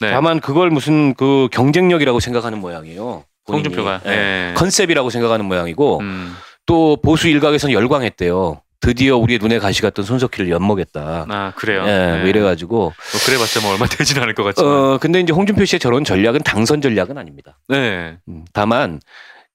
[0.00, 0.10] 네.
[0.10, 3.22] 다만 그걸 무슨 그 경쟁력이라고 생각하는 모양이에요.
[3.46, 3.68] 본인이.
[3.68, 4.00] 홍준표가.
[4.06, 4.10] 예.
[4.10, 4.54] 네.
[4.56, 6.34] 컨셉이라고 생각하는 모양이고 음.
[6.66, 8.60] 또 보수 일각에서는 열광했대요.
[8.80, 11.26] 드디어 우리의 눈에 가시 같던 손석희를 엿먹였다.
[11.28, 11.82] 아 그래요.
[11.82, 12.18] 예, 네.
[12.20, 12.92] 뭐 이래가지고 뭐
[13.26, 14.72] 그래봤자 뭐 얼마 되진 않을 것 같지만.
[14.72, 17.58] 어 근데 이제 홍준표 씨의 저런 전략은 당선 전략은 아닙니다.
[17.68, 18.18] 네.
[18.28, 19.00] 음, 다만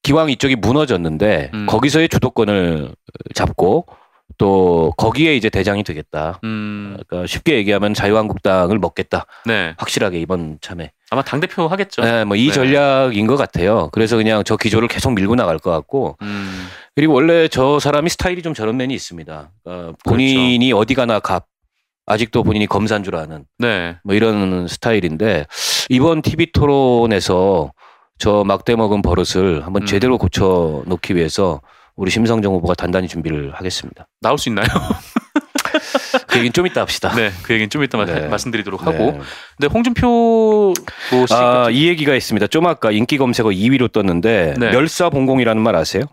[0.01, 1.65] 기왕 이쪽이 무너졌는데 음.
[1.67, 2.93] 거기서의 주도권을
[3.33, 3.85] 잡고
[4.37, 6.39] 또 거기에 이제 대장이 되겠다.
[6.43, 6.97] 음.
[7.07, 9.25] 그러니까 쉽게 얘기하면 자유한국당을 먹겠다.
[9.45, 9.73] 네.
[9.77, 10.91] 확실하게 이번 참에.
[11.11, 12.01] 아마 당 대표 하겠죠.
[12.01, 12.53] 네, 뭐이 네.
[12.53, 13.89] 전략인 것 같아요.
[13.91, 16.67] 그래서 그냥 저 기조를 계속 밀고 나갈 것 같고 음.
[16.95, 19.51] 그리고 원래 저 사람이 스타일이 좀 저런 면이 있습니다.
[19.65, 21.47] 어, 본인이 어디 가나 갑.
[22.05, 23.95] 아직도 본인이 검사인 줄 아는 네.
[24.03, 25.45] 뭐 이런 스타일인데
[25.87, 27.71] 이번 TV 토론에서
[28.19, 29.85] 저 막대 먹은 버릇을 한번 음.
[29.85, 31.61] 제대로 고쳐 놓기 위해서
[31.95, 34.05] 우리 심상정 후보가 단단히 준비를 하겠습니다.
[34.19, 34.65] 나올 수 있나요?
[36.27, 37.15] 그 얘기는 좀 이따 합시다.
[37.15, 37.31] 네.
[37.41, 38.27] 그 얘기는 좀 이따 마- 네.
[38.27, 38.97] 말씀드리도록 하고.
[38.97, 39.19] 네.
[39.57, 40.73] 근데 홍준표
[41.11, 41.33] 뭐 씨.
[41.33, 42.47] 아, 이 얘기가 있습니다.
[42.47, 44.71] 좀 아까 인기 검색어 2위로 떴는데 네.
[44.71, 46.03] 멸사봉공이라는 말 아세요?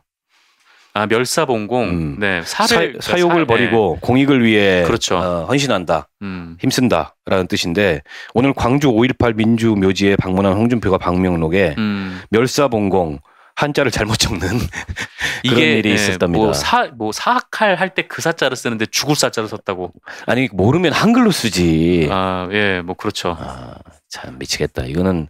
[0.92, 1.84] 아, 멸사봉공.
[1.88, 2.16] 음.
[2.18, 2.42] 네.
[2.44, 3.46] 사를 사, 욕을 사- 네.
[3.46, 5.16] 버리고 공익을 위해 그렇죠.
[5.18, 6.56] 어, 헌신한다, 음.
[6.60, 8.02] 힘쓴다라는 뜻인데
[8.34, 12.20] 오늘 광주 5.18 민주 묘지에 방문한 홍준표가 방명록에 음.
[12.30, 13.20] 멸사봉공
[13.56, 14.48] 한자를 잘못 적는
[15.44, 16.42] 그런 일이 예, 있었답니다.
[16.42, 19.92] 뭐 사, 뭐 사학할 할 때 그 사자를 쓰는데 죽을 사자를 썼다고.
[20.26, 22.08] 아니 모르면 한글로 쓰지.
[22.10, 23.36] 아, 예, 뭐 그렇죠.
[23.38, 23.74] 아,
[24.08, 24.84] 참 미치겠다.
[24.86, 25.28] 이거는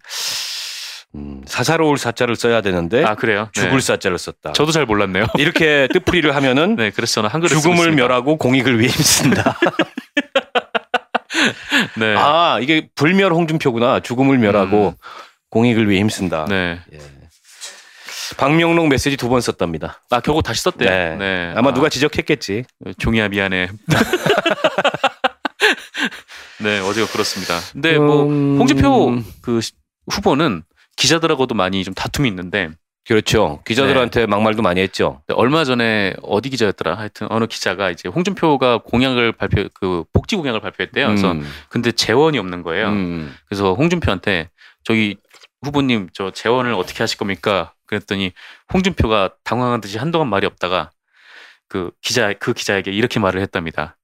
[1.16, 3.48] 음, 사사로울 사자를 써야 되는데 아, 그래요?
[3.56, 3.62] 네.
[3.62, 4.52] 죽을 사자를 썼다.
[4.52, 5.26] 저도 잘 몰랐네요.
[5.38, 7.92] 이렇게 뜻풀이를 하면은 네, 그래서 저는 쓰고 죽음을.
[7.92, 9.58] 멸하고 공익을 위해 힘쓴다.
[11.98, 12.14] 네.
[12.16, 14.00] 아 이게 불멸 홍준표구나.
[14.00, 14.94] 죽음을 멸하고
[15.50, 16.46] 공익을 위해 힘쓴다.
[16.48, 16.78] 네.
[16.92, 16.98] 예.
[18.36, 20.00] 박명록 메시지 두 번 썼답니다.
[20.10, 20.88] 아, 결국 다시 썼대요.
[20.88, 21.16] 네.
[21.16, 21.52] 네.
[21.56, 22.64] 아마 아, 누가 지적했겠지.
[22.98, 23.70] 종이야 미안해.
[26.60, 27.58] 네, 어제가 그렇습니다.
[27.72, 29.72] 근데 뭐 음, 홍준표 그 시-
[30.10, 30.62] 후보는
[31.00, 32.70] 기자들하고도 많이 좀 다툼이 있는데
[33.08, 33.62] 그렇죠.
[33.66, 35.22] 기자들한테 막말도 많이 했죠.
[35.32, 36.96] 얼마 전에 어디 기자였더라?
[36.96, 41.06] 하여튼 어느 기자가 이제 홍준표가 공약을 발표 그 복지 공약을 발표했대요.
[41.06, 42.88] 그래서 음, 근데 재원이 없는 거예요.
[42.88, 43.34] 음.
[43.46, 44.50] 그래서 홍준표한테
[44.84, 45.16] 저기
[45.62, 47.72] 후보님 저 재원을 어떻게 하실 겁니까?
[47.86, 48.32] 그랬더니
[48.72, 50.90] 홍준표가 당황한 듯이 한동안 말이 없다가
[51.68, 53.96] 그 기자 그 기자에게 이렇게 말을 했답니다.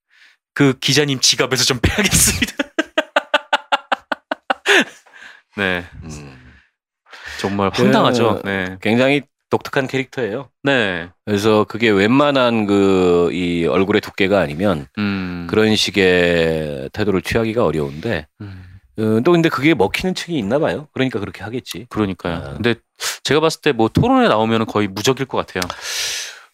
[0.55, 2.55] 그 기자님 지갑에서 좀 빼야겠습니다.
[5.59, 6.36] 네, 음.
[7.49, 8.41] 정말 황당하죠.
[8.43, 10.49] 그- 네, 굉장히 독특한 캐릭터예요.
[10.65, 18.27] 네, 그래서 그게 웬만한 그 이 얼굴의 두께가 아니면 음, 그런 식의 태도를 취하기가 어려운데
[18.41, 18.63] 음,
[18.99, 20.89] 어, 또 근데 그게 먹히는 층이 있나 봐요.
[20.95, 21.87] 그러니까 그렇게 하겠지.
[21.91, 22.35] 그러니까요.
[22.37, 22.55] 아.
[22.55, 22.75] 근데
[23.25, 25.63] 제가 봤을 때 뭐 토론에 나오면 거의 무적일 것 같아요.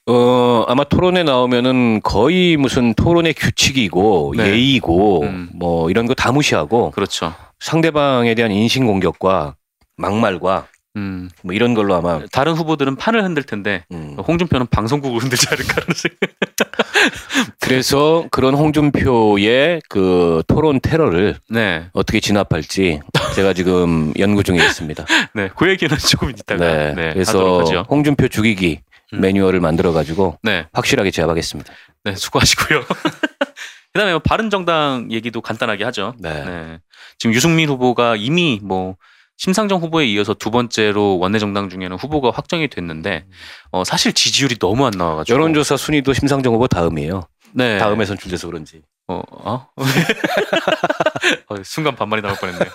[0.07, 4.47] 어 아마 토론에 나오면은 거의 무슨 토론의 규칙이고 네.
[4.51, 5.49] 예의고 음.
[5.55, 7.33] 뭐 이런 거 다 무시하고 그렇죠.
[7.61, 9.55] 상대방에 대한 인신 공격과
[9.97, 14.17] 막말과 음, 뭐 이런 걸로 아마 다른 후보들은 판을 흔들 텐데 음.
[14.19, 16.19] 홍준표는 방송국을 흔들지 않을까라는 생각.
[17.61, 23.01] 그래서 그런 홍준표의 그 토론 테러를 네, 어떻게 진압할지
[23.35, 25.05] 제가 지금 연구 중에 있습니다.
[25.35, 26.95] 네, 그 얘기는 조금 이따가 네.
[26.95, 27.85] 네, 그래서.
[27.89, 28.81] 홍준표 죽이기
[29.15, 29.21] 음.
[29.21, 31.73] 매뉴얼을 만들어 가지고 네, 확실하게 제압하겠습니다.
[32.05, 32.85] 네, 수고하시고요.
[33.93, 36.15] 그다음에 뭐 바른 정당 얘기도 간단하게 하죠.
[36.19, 36.45] 네.
[36.45, 36.79] 네,
[37.19, 38.97] 지금 유승민 후보가 이미 뭐
[39.37, 43.27] 심상정 후보에 이어서 두 번째로 원내정당 중에는 후보가 확정이 됐는데
[43.71, 47.23] 어, 사실 지지율이 너무 안 나와가지고 여론조사 순위도 심상정 후보 다음이에요.
[47.53, 47.79] 네.
[47.79, 48.83] 다음에 선출돼서 그런지.
[49.09, 49.69] 어, 어?
[51.49, 52.71] 어, 순간 반말이 나올 뻔했네요.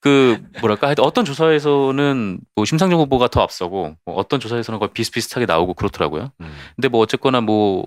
[0.00, 5.46] 그 뭐랄까 하여튼 어떤 조사에서는 뭐 심상정 후보가 더 앞서고 뭐 어떤 조사에서는 거의 비슷비슷하게
[5.46, 6.32] 나오고 그렇더라고요.
[6.76, 7.84] 근데 뭐 어쨌거나 뭐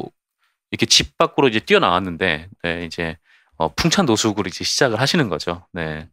[0.72, 3.18] 이렇게 집 밖으로 이제 뛰어나왔는데 네, 이제
[3.58, 5.68] 어, 풍찬 노숙을 이제 시작을 하시는 거죠.
[5.74, 6.08] 네.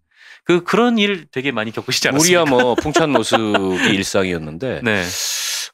[0.49, 2.43] 그 그런 일 되게 많이 겪으시지 않았습니까?
[2.43, 5.05] 우리야 뭐 풍찬 노숙이 일상이었는데 네.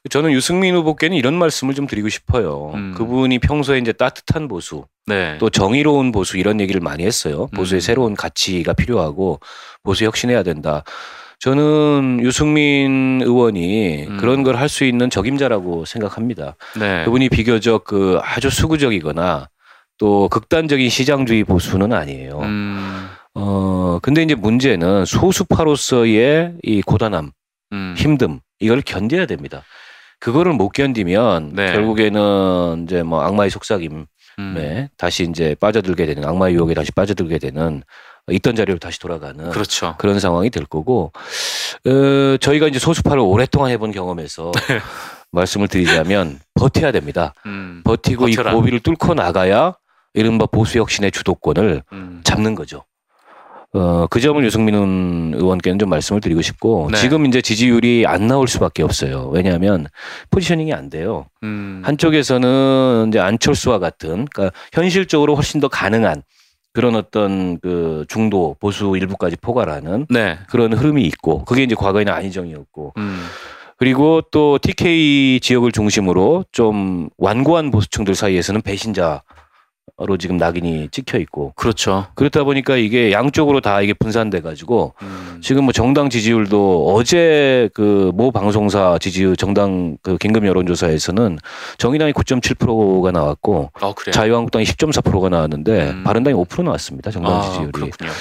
[0.09, 2.73] 저는 유승민 후보께는 이런 말씀을 좀 드리고 싶어요.
[2.75, 2.93] 음.
[2.97, 5.37] 그분이 평소에 이제 따뜻한 보수 네.
[5.39, 7.47] 또 정의로운 보수 이런 얘기를 많이 했어요.
[7.55, 7.81] 보수의 음.
[7.81, 9.39] 새로운 가치가 필요하고
[9.81, 10.83] 보수 혁신해야 된다.
[11.39, 14.17] 저는 유승민 의원이 음.
[14.17, 16.55] 그런 걸 할 수 있는 적임자라고 생각합니다.
[16.77, 17.05] 네.
[17.05, 19.47] 그분이 비교적 그 아주 수구적이거나
[19.97, 22.39] 또 극단적인 시장주의 보수는 아니에요.
[22.41, 23.07] 음.
[23.35, 27.31] 어 근데 이제 문제는 소수파로서의 이 고단함,
[27.73, 27.95] 음.
[27.97, 29.63] 힘듦 이걸 견뎌야 됩니다.
[30.19, 31.73] 그거를 못 견디면 네.
[31.73, 34.05] 결국에는 이제 뭐 악마의 속삭임에
[34.39, 34.87] 음.
[34.97, 37.83] 다시 이제 빠져들게 되는 악마의 유혹에 다시 빠져들게 되는
[38.31, 39.95] 있던 자리로 다시 돌아가는 그렇죠.
[39.99, 41.11] 그런 상황이 될 거고
[41.85, 44.79] 어, 저희가 이제 소수파를 오랫동안 해본 경험에서 네.
[45.31, 47.33] 말씀을 드리자면 버텨야 됩니다.
[47.45, 47.81] 음.
[47.83, 48.51] 버티고 버텨라.
[48.51, 49.75] 이 고비를 뚫고 나가야
[50.13, 52.21] 이른바 보수 혁신의 주도권을 음.
[52.23, 52.85] 잡는 거죠.
[53.75, 56.97] 어, 그 점을 유승민 의원께는 좀 말씀을 드리고 싶고 네.
[56.97, 59.29] 지금 이제 지지율이 안 나올 수밖에 없어요.
[59.33, 59.87] 왜냐하면
[60.31, 61.25] 포지셔닝이 안 돼요.
[61.43, 61.81] 음.
[61.83, 66.23] 한쪽에서는 이제 안철수와 같은 그러니까 현실적으로 훨씬 더 가능한
[66.71, 70.37] 그런 어떤 그 중도 보수 일부까지 포괄하는 네.
[70.49, 73.25] 그런 흐름이 있고 그게 이제 과거에는 안희정이었고 음.
[73.77, 79.21] 그리고 또 TK 지역을 중심으로 좀 완고한 보수층들 사이에서는 배신자
[79.97, 82.07] 하나로 지금 낙인이 찍혀 있고 그렇죠.
[82.15, 85.39] 그렇다 보니까 이게 양쪽으로 다 이게 분산돼 가지고 음.
[85.41, 91.37] 지금 뭐 정당 지지율도 어제 그 모 방송사 지지율 정당 그 긴급 여론조사에서는
[91.77, 94.11] 정의당이 9.7%가 나왔고 어, 그래요.
[94.11, 96.03] 자유한국당이 10.4%가 나왔는데 음.
[96.03, 97.11] 바른당이 5% 나왔습니다.
[97.11, 97.71] 정당 아, 지지율이.
[97.71, 98.11] 그렇군요.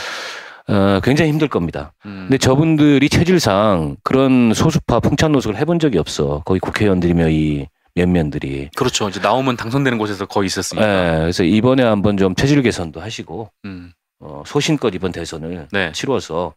[0.66, 1.92] 어, 굉장히 힘들 겁니다.
[2.06, 2.26] 음.
[2.28, 6.42] 근데 저분들이 체질상 그런 소수파 풍찬 노숙을 해본 적이 없어.
[6.44, 8.70] 거기 국회의원들이며 이 면면들이.
[8.76, 9.08] 그렇죠.
[9.08, 10.86] 이제 나오면 당선되는 곳에서 거의 있었으니까.
[10.86, 13.92] 예, 그래서 이번에 한번 좀 체질 개선도 하시고 음.
[14.20, 15.92] 어, 소신껏 이번 대선을 네.
[15.92, 16.54] 치러서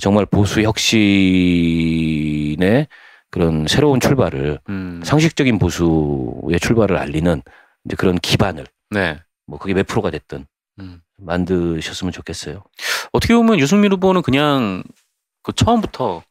[0.00, 0.86] 정말 보수 혁신의
[3.30, 5.00] 그런 새로운 출발을 음.
[5.04, 7.42] 상식적인 보수의 출발을 알리는
[7.84, 9.18] 이제 그런 기반을 네.
[9.46, 10.46] 뭐 그게 몇 프로가 됐든
[10.80, 11.02] 음.
[11.18, 12.62] 만드셨으면 좋겠어요.
[13.12, 14.82] 어떻게 보면 유승민 후보는 그냥
[15.42, 16.22] 그 처음부터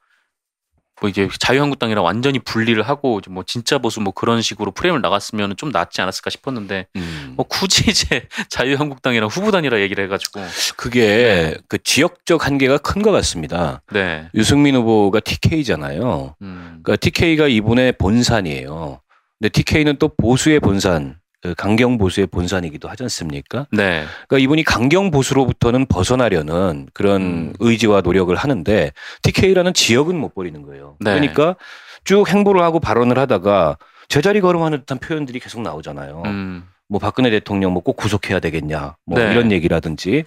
[1.02, 5.56] 뭐 이제 자유한국당이랑 완전히 분리를 하고 이제 뭐 진짜 보수 뭐 그런 식으로 프레임을 나갔으면
[5.58, 6.88] 좀 낫지 않았을까 싶었는데
[7.36, 10.42] 뭐 굳이 이제 자유한국당이랑 후보단이라 얘기를 해가지고
[10.78, 13.82] 그게 그 지역적 한계가 큰 것 같습니다.
[13.92, 14.28] 네.
[14.36, 16.36] 유승민 후보가 TK잖아요.
[16.42, 16.80] 음.
[16.84, 19.00] 그러니까 TK가 이분의 본산이에요.
[19.40, 23.66] 근데 TK는 또 보수의 본산, 그 강경 보수의 본산이기도 하지 않습니까?
[23.72, 24.04] 네.
[24.28, 27.54] 그러니까 이분이 강경 보수로부터는 벗어나려는 그런 음.
[27.60, 28.92] 의지와 노력을 하는데
[29.24, 30.98] TK라는 지역은 못 버리는 거예요.
[31.00, 31.12] 네.
[31.14, 31.56] 그러니까
[32.04, 33.78] 쭉 행보를 하고 발언을 하다가
[34.10, 36.24] 제자리 걸음하는 듯한 표현들이 계속 나오잖아요.
[36.26, 36.64] 음.
[36.90, 39.32] 뭐 박근혜 대통령 뭐 꼭 구속해야 되겠냐, 뭐 네.
[39.32, 40.26] 이런 얘기라든지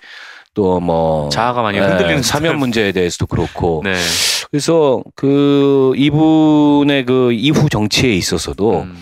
[0.54, 3.94] 또 뭐 자아가 많이 흔들리는 사면 듯한- 문제에 대해서도 그렇고 네.
[4.50, 8.96] 그래서 그 이분의 그 이후 정치에 있어서도 음.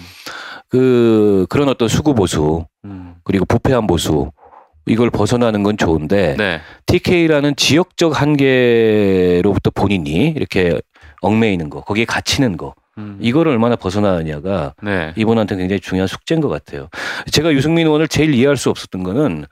[0.71, 3.17] 그 그런 어떤 수구 보수 음.
[3.25, 4.31] 그리고 부패한 보수
[4.87, 6.61] 이걸 벗어나는 건 좋은데 네.
[6.87, 10.81] TK라는 지역적 한계로부터 본인이 이렇게
[11.21, 13.19] 얽매이는 거 거기에 갇히는 거 음.
[13.21, 15.13] 이거를 얼마나 벗어나느냐가 네.
[15.17, 16.89] 이분한테 굉장히 중요한 숙제인 것 같아요.
[17.31, 19.45] 제가 유승민 의원을 제일 이해할 수 없었던 거는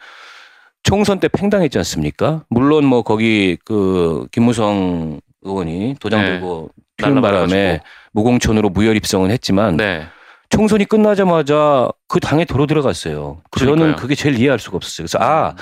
[0.85, 2.45] 총선 때 팽당했지 않습니까?
[2.49, 6.31] 물론 뭐 거기 그 김무성 의원이 도장 네.
[6.31, 7.85] 들고 피는 바람에 날라버려가지고.
[8.13, 10.07] 무공천으로 무혈 입성은 했지만 네.
[10.51, 13.43] 총선이 끝나자마자 그 당에 도로 들어갔어요.
[13.59, 13.97] 저는 그러니까요.
[13.97, 15.07] 그게 제일 이해할 수가 없었어요.
[15.07, 15.55] 그래서 아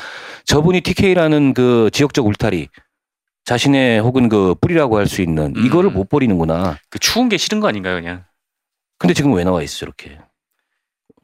[0.44, 2.68] 저분이 TK라는 그 지역적 울타리
[3.44, 5.66] 자신의 혹은 그 뿌리라고 할 수 있는 음.
[5.66, 6.78] 이거를 못 버리는구나.
[6.90, 8.24] 그 추운 게 싫은 거 아닌가요, 그냥?
[8.98, 10.18] 근데 지금 왜 나와 있어 저렇게?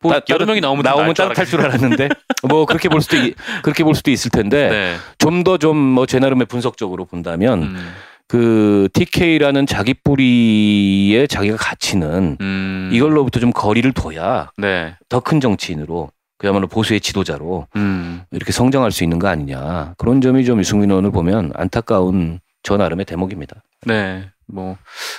[0.00, 2.08] 뭐 따- 여러 명이 나오면 나오면 따뜻할 줄 알았는데
[2.48, 4.96] 뭐 그렇게 볼 수도 있, 그렇게 볼 수도 있을 텐데 네.
[5.18, 7.92] 좀더 좀뭐제 나름의 분석적으로 본다면 음.
[8.32, 12.88] 그 TK라는 자기 뿌리에 자기가 갇히는 음.
[12.90, 14.96] 이걸로부터 좀 거리를 둬야 네.
[15.10, 18.22] 더큰 정치인으로 그야말로 보수의 지도자로 음.
[18.30, 23.04] 이렇게 성장할 수 있는 거 아니냐 그런 점이 좀 유승민 의원을 보면 안타까운 저 나름의
[23.04, 23.56] 대목입니다.
[23.84, 24.30] 네.
[24.46, 24.78] 뭐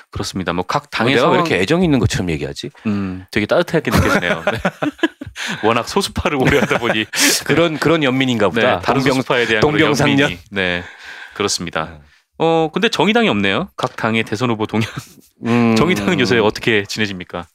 [0.09, 0.51] 그렇습니다.
[0.53, 2.71] 뭐 각 당에서 당에서 왜 이렇게 애정 있는 것처럼 얘기하지?
[2.87, 4.43] 음, 되게 따뜻하게 느껴지네요.
[4.51, 4.57] 네.
[5.63, 7.05] 워낙 소수파를 오래 하다 보니
[7.45, 8.79] 그런 그런 연민인가 네, 보다.
[8.79, 10.35] 다른 동병 소수파에 대한 동병상련?
[10.49, 10.83] 네.
[11.35, 11.99] 그렇습니다.
[12.39, 13.69] 어, 근데 정의당이 없네요.
[13.77, 14.89] 각 당의 대선 후보 동향.
[15.45, 17.45] 음, 정의당은 요새 어떻게 지내집니까?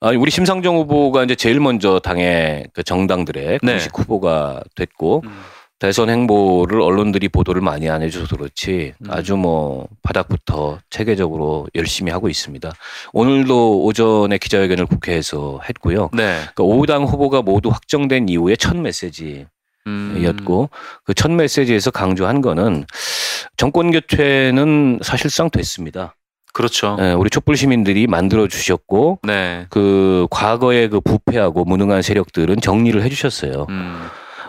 [0.00, 3.72] 아니 우리 심상정 후보가 이제 제일 먼저 당의 그 정당들의 네.
[3.72, 5.30] 공식 후보가 됐고 음.
[5.78, 9.06] 대선 행보를 언론들이 보도를 많이 안 해줘서 그렇지 음.
[9.10, 12.72] 아주 뭐 바닥부터 체계적으로 열심히 하고 있습니다.
[13.12, 16.10] 오늘도 오전에 기자회견을 국회에서 했고요.
[16.14, 16.40] 네.
[16.54, 19.46] 그러니까 5당 후보가 모두 확정된 이후에 첫 메시지
[20.22, 20.76] 였고 음.
[21.04, 22.84] 그첫 메시지에서 강조한 거는
[23.56, 26.14] 정권 교체는 사실상 됐습니다.
[26.52, 26.96] 그렇죠.
[27.00, 29.66] 예, 우리 촛불 시민들이 만들어 주셨고 네.
[29.68, 33.66] 그 과거의 그 부패하고 무능한 세력들은 정리를 해 주셨어요.
[33.68, 34.06] 음.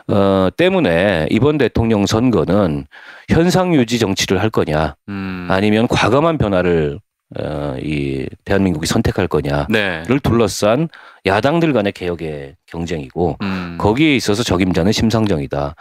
[0.10, 2.86] 어, 때문에 이번 대통령 선거는
[3.30, 5.48] 현상 유지 정치를 할 거냐, 음.
[5.52, 7.00] 아니면 과감한 변화를
[7.36, 10.04] 어, 이 대한민국이 선택할 거냐를 네.
[10.24, 10.88] 둘러싼
[11.26, 13.78] 야당들 간의 개혁의 경쟁이고 음.
[13.80, 15.76] 거기에 있어서 적임자는 심상정이다.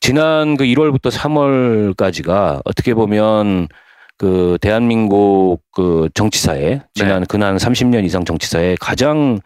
[0.00, 3.68] 지난 그 1월부터 3월까지가 어떻게 보면
[4.16, 9.38] 그 대한민국 그 정치사에 지난 근한 30년 이상 정치사에 가장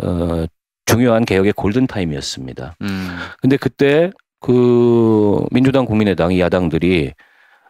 [0.00, 0.46] 어
[0.86, 2.76] 중요한 개혁의 골든 타임이었습니다.
[2.82, 3.16] 음.
[3.40, 7.12] 근데 그때 그 민주당 국민의당 이 야당들이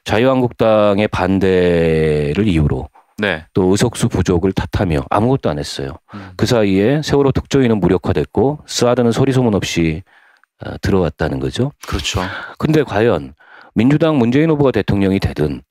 [0.05, 2.89] 자유한국당의 반대를 이유로
[3.23, 3.47] 네.
[3.55, 5.91] 또 의석수 부족을 탓하며 아무것도 안 했어요.
[6.15, 6.33] 음.
[6.37, 10.03] 그 사이에 세월호 특조위는 무력화됐고 사드는 소리 소문 없이
[10.67, 11.71] 어, 들어왔다는 거죠.
[11.87, 12.21] 그렇죠.
[12.59, 13.35] 근데 과연
[13.75, 15.63] 민주당 문재인 후보가 대통령이 되든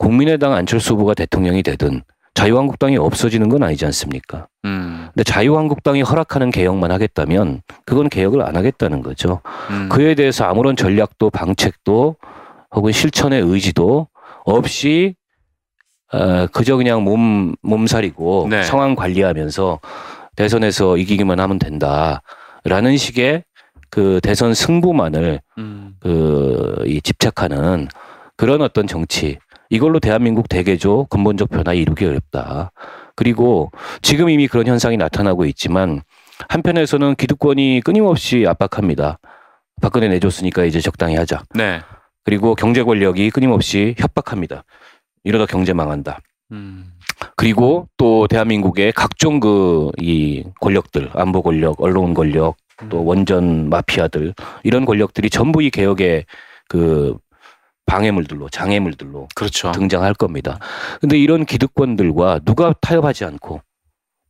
[0.00, 2.02] 국민의당 안철수 후보가 대통령이 되든
[2.34, 4.48] 자유한국당이 없어지는 건 아니지 않습니까?
[4.64, 5.08] 음.
[5.14, 9.40] 근데 자유한국당이 허락하는 개혁만 하겠다면 그건 개혁을 안 하겠다는 거죠.
[9.70, 9.88] 음.
[9.88, 12.16] 그에 대해서 아무런 전략도 방책도
[12.74, 14.08] 혹은 실천의 의지도
[14.44, 15.14] 없이
[16.12, 18.62] 어, 그저 그냥 몸 몸살이고 네.
[18.62, 19.80] 상황 관리하면서
[20.36, 23.44] 대선에서 이기기만 하면 된다라는 식의
[23.90, 25.94] 그 대선 승부만을 음.
[26.00, 27.88] 그, 이 집착하는
[28.36, 29.38] 그런 어떤 정치.
[29.70, 32.70] 이걸로 대한민국 대개조 근본적 변화 이루기 어렵다.
[33.16, 36.02] 그리고 지금 이미 그런 현상이 나타나고 있지만
[36.48, 39.18] 한편에서는 기득권이 끊임없이 압박합니다.
[39.82, 41.42] 박근혜 내줬으니까 이제 적당히 하자.
[41.54, 41.80] 네.
[42.24, 44.64] 그리고 경제 권력이 끊임없이 협박합니다.
[45.28, 46.18] 이러다 경제 망한다.
[46.52, 46.92] 음.
[47.36, 52.56] 그리고 또 대한민국의 각종 그 이 권력들, 안보 권력, 언론 권력,
[52.88, 56.24] 또 원전 마피아들 이런 권력들이 전부 이 개혁의
[56.68, 57.16] 그
[57.86, 59.72] 방해물들로 장애물들로 그렇죠.
[59.72, 60.58] 등장할 겁니다.
[61.00, 63.60] 근데 이런 기득권들과 누가 타협하지 않고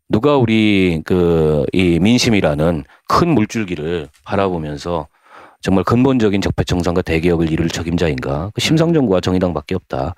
[0.09, 5.07] 누가 우리 그 이 민심이라는 큰 물줄기를 바라보면서
[5.61, 8.51] 정말 근본적인 적폐청산과 대개혁을 이룰 책임자인가?
[8.55, 10.15] 그 심상정부와 정의당밖에 없다.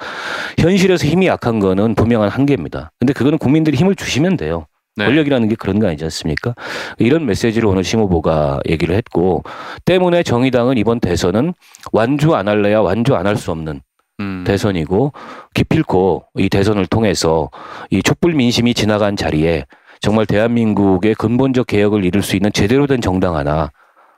[0.58, 2.90] 현실에서 힘이 약한 거는 분명한 한계입니다.
[2.98, 4.66] 근데 그거는 국민들이 힘을 주시면 돼요.
[4.96, 5.06] 네.
[5.06, 6.54] 권력이라는 게 그런 거 아니지 않습니까?
[6.98, 9.42] 이런 메시지를 오늘 심호보가 얘기를 했고
[9.86, 11.54] 때문에 정의당은 이번 대선은
[11.92, 13.80] 완주 안 할래야 완주 안 할 수 없는
[14.18, 14.44] 음.
[14.46, 15.12] 대선이고
[15.54, 17.48] 기필코 이 대선을 통해서
[17.90, 19.64] 이 촛불 민심이 지나간 자리에
[20.02, 23.70] 정말 대한민국의 근본적 개혁을 이룰 수 있는 제대로 된 정당 하나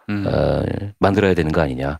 [0.09, 0.25] 음.
[0.27, 0.62] 어,
[0.99, 1.99] 만들어야 되는 거 아니냐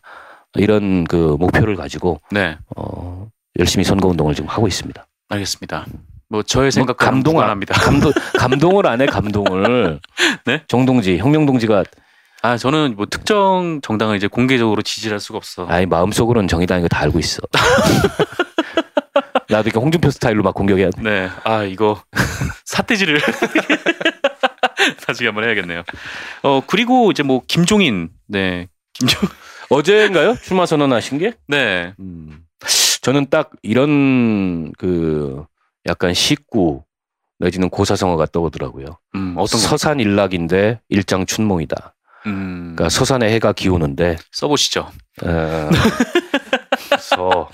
[0.55, 2.57] 이런 그 목표를 가지고 네.
[2.75, 3.27] 어,
[3.59, 5.05] 열심히 선거 운동을 지금 하고 있습니다.
[5.29, 5.85] 알겠습니다.
[6.29, 7.73] 뭐 저의 생각과 감동 안- 합니다.
[7.79, 9.99] 감동 감동을 안 해 감동을
[10.45, 10.63] 네?
[10.67, 11.83] 정동지 혁명동지가
[12.41, 15.65] 아 저는 뭐 특정 정당을 이제 공개적으로 지지할 수가 없어.
[15.67, 17.41] 아니 마음속으로는 정의당인 거다 알고 있어.
[19.49, 21.01] 나도 이렇게 홍준표 스타일로 막 공격해야 돼.
[21.01, 21.29] 네.
[21.43, 22.01] 아 이거
[22.65, 23.21] 사태질을
[25.07, 25.83] 나중에 한번 해야겠네요.
[26.43, 29.19] 어 그리고 이제 뭐 김종인 네 김종
[29.69, 30.35] 어제인가요?
[30.43, 31.33] 출마 선언하신 게?
[31.47, 31.93] 네.
[31.99, 32.43] 음.
[33.01, 35.45] 저는 딱 이런 그
[35.85, 36.83] 약간 식구
[37.39, 38.85] 내지는 고사성어가 떠오르더라고요.
[39.15, 39.67] 음 어떤 거?
[39.67, 41.95] 서산 일락인데 일장 춘몽이다.
[42.27, 44.89] 음 그러니까 서산에 해가 기우는데 써보시죠.
[45.23, 45.69] 어,
[46.87, 47.49] 그래서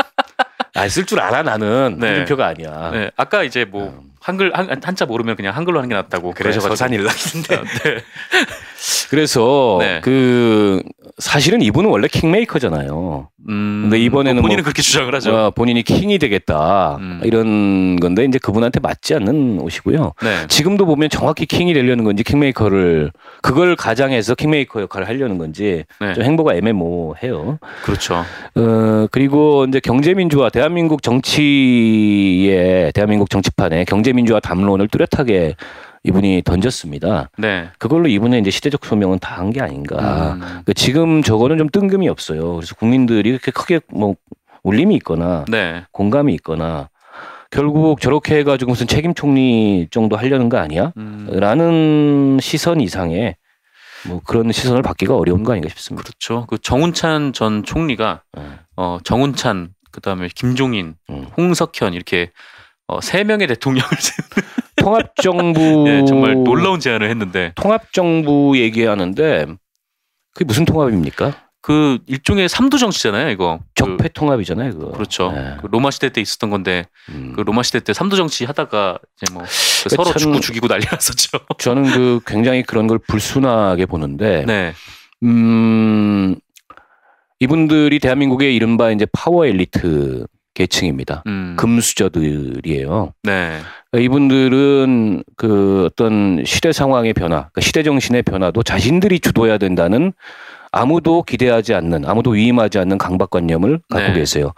[0.75, 2.07] 안쓸 줄 알아 나는 네.
[2.09, 2.91] 홍준표가 아니야.
[2.91, 3.11] 네.
[3.17, 4.11] 아까 이제 뭐 음.
[4.29, 6.75] 한글 한, 한자 모르면 그냥 한글로 하는 게 낫다고 그래 그러셔가지고.
[6.75, 7.55] 서산 일락인데.
[7.55, 7.97] 아, 네.
[9.09, 9.99] 그래서 네.
[10.03, 10.81] 그
[11.17, 13.27] 사실은 이분은 원래 킹메이커잖아요.
[13.49, 15.35] 음, 근데 이번에는 뭐 본인은 뭐- 그렇게 주장을 하죠.
[15.35, 17.19] 어, 본인이 킹이 되겠다 음.
[17.23, 20.13] 이런 건데 이제 그분한테 맞지 않는 옷이고요.
[20.21, 20.47] 네.
[20.47, 23.11] 지금도 보면 정확히 킹이 되려는 건지 킹메이커를
[23.41, 26.13] 그걸 가장해서 킹메이커 역할을 하려는 건지 네.
[26.13, 27.57] 좀 행보가 애매모호해요.
[27.83, 28.23] 그렇죠.
[28.55, 35.55] 어 그리고 이제 경제민주화 대한민국 정치에 대한민국 정치판에 경제 민주화 담론을 뚜렷하게
[36.03, 37.29] 이분이 던졌습니다.
[37.37, 37.69] 네.
[37.77, 40.33] 그걸로 이분의 이제 시대적 소명은 다 한 게 아닌가.
[40.33, 42.55] 음, 그 지금 저거는 좀 뜬금이 없어요.
[42.55, 44.15] 그래서 국민들이 이렇게 크게 뭐
[44.63, 45.83] 울림이 있거나 네.
[45.91, 46.89] 공감이 있거나
[47.51, 50.93] 결국 저렇게 해가지고 무슨 책임 총리 정도 하려는 거 아니야?
[50.97, 53.35] 음, 라는 시선 이상의
[54.07, 56.03] 뭐 그런 시선을 받기가 어려운 거 아닌가 싶습니다.
[56.03, 56.45] 그렇죠.
[56.47, 61.25] 그 정운찬 전 총리가 어, 어 정운찬 그다음에 김종인, 음.
[61.35, 62.31] 홍석현 이렇게
[62.89, 63.87] 어, 세 명의 대통령을
[64.77, 69.45] 통합정부 네, 정말 놀라운 제안을 했는데 통합정부 얘기하는데
[70.33, 71.35] 그게 무슨 통합입니까?
[71.61, 73.59] 그 일종의 삼두 정치잖아요, 이거.
[73.75, 74.91] 그, 적폐 통합이잖아요, 그거.
[74.91, 75.31] 그렇죠.
[75.33, 75.57] 네.
[75.61, 77.33] 그 로마 시대 때 있었던 건데 음.
[77.35, 80.85] 그 로마 시대 때 삼두 정치 하다가 이제 뭐 그 서로 참- 죽고 죽이고 난리
[80.89, 81.37] 났었죠.
[81.59, 84.73] 저는 그 굉장히 그런 걸 불순하게 보는데 네.
[85.23, 86.35] 음,
[87.39, 90.25] 이분들이 대한민국의 이른바 이제 파워 엘리트
[90.59, 91.23] 계층입니다.
[91.27, 91.55] 음.
[91.57, 93.13] 금수저들이에요.
[93.23, 93.59] 네.
[93.97, 100.11] 이분들은 그 어떤 시대 상황의 변화, 그러니까 시대 정신의 변화도 자신들이 주도해야 된다는
[100.71, 104.19] 아무도 기대하지 않는, 아무도 위임하지 않는 강박관념을 갖고 네.
[104.19, 104.51] 계세요.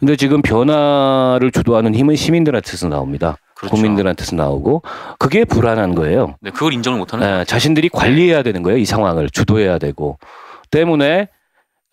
[0.00, 3.36] 근데 지금 변화를 주도하는 힘은 시민들한테서 나옵니다.
[3.56, 3.76] 그렇죠.
[3.76, 4.82] 국민들한테서 나오고
[5.18, 6.34] 그게 불안한 거예요.
[6.40, 8.78] 네, 그걸 인정을 못 하는 예, 자신들이 관리해야 되는 거예요.
[8.78, 10.18] 이 상황을 주도해야 되고
[10.70, 11.28] 때문에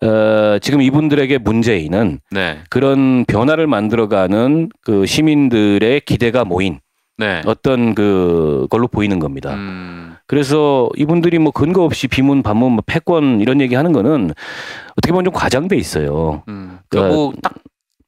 [0.02, 2.58] 어, 지금 이분들에게 문재인은 네.
[2.70, 6.80] 그런 변화를 만들어가는 그 시민들의 기대가 모인
[7.18, 7.40] 네.
[7.46, 9.54] 어떤 그 걸로 보이는 겁니다.
[9.54, 10.16] 음.
[10.26, 14.32] 그래서 이분들이 뭐 근거 없이 비문, 반문, 뭐 패권 이런 얘기 하는 거는
[14.96, 16.42] 어떻게 보면 좀 과장돼 있어요.
[16.48, 16.78] 음.
[16.88, 17.54] 그- 그러니까 뭐 딱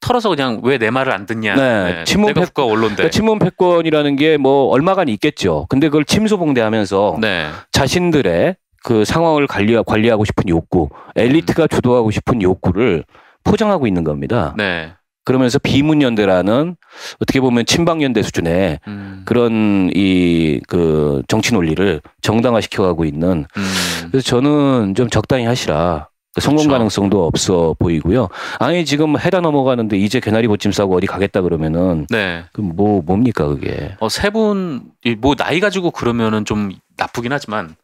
[0.00, 1.54] 털어서 그냥 왜 내 말을 안 듣냐.
[1.54, 2.96] 네, 친문 내가 패- 국가 언론대.
[2.96, 5.64] 그러니까 친문 패권이라는 게 뭐 얼마간 있겠죠.
[5.70, 7.46] 근데 그걸 침소봉대하면서 네.
[7.72, 13.02] 자신들의 그 상황을 관리, 관리하고 싶은 욕구, 엘리트가 주도하고 싶은 욕구를
[13.42, 14.54] 포장하고 있는 겁니다.
[14.56, 14.92] 네.
[15.24, 16.76] 그러면서 비문연대라는
[17.18, 19.22] 어떻게 보면 친박연대 수준의 음.
[19.24, 24.08] 그런 이 그 정치 논리를 정당화 시켜가고 있는 음.
[24.10, 26.08] 그래서 저는 좀 적당히 하시라.
[26.34, 26.72] 그 성공 그렇죠.
[26.72, 28.28] 가능성도 없어 보이고요.
[28.58, 32.44] 아니 지금 해다 넘어가는데 이제 개나리 보찜 싸고 어디 가겠다 그러면은 네.
[32.52, 33.94] 그뭐 뭡니까 그게?
[34.00, 37.76] 어, 세 분, 이 뭐, 나이 가지고 그러면은 좀 나쁘긴 하지만,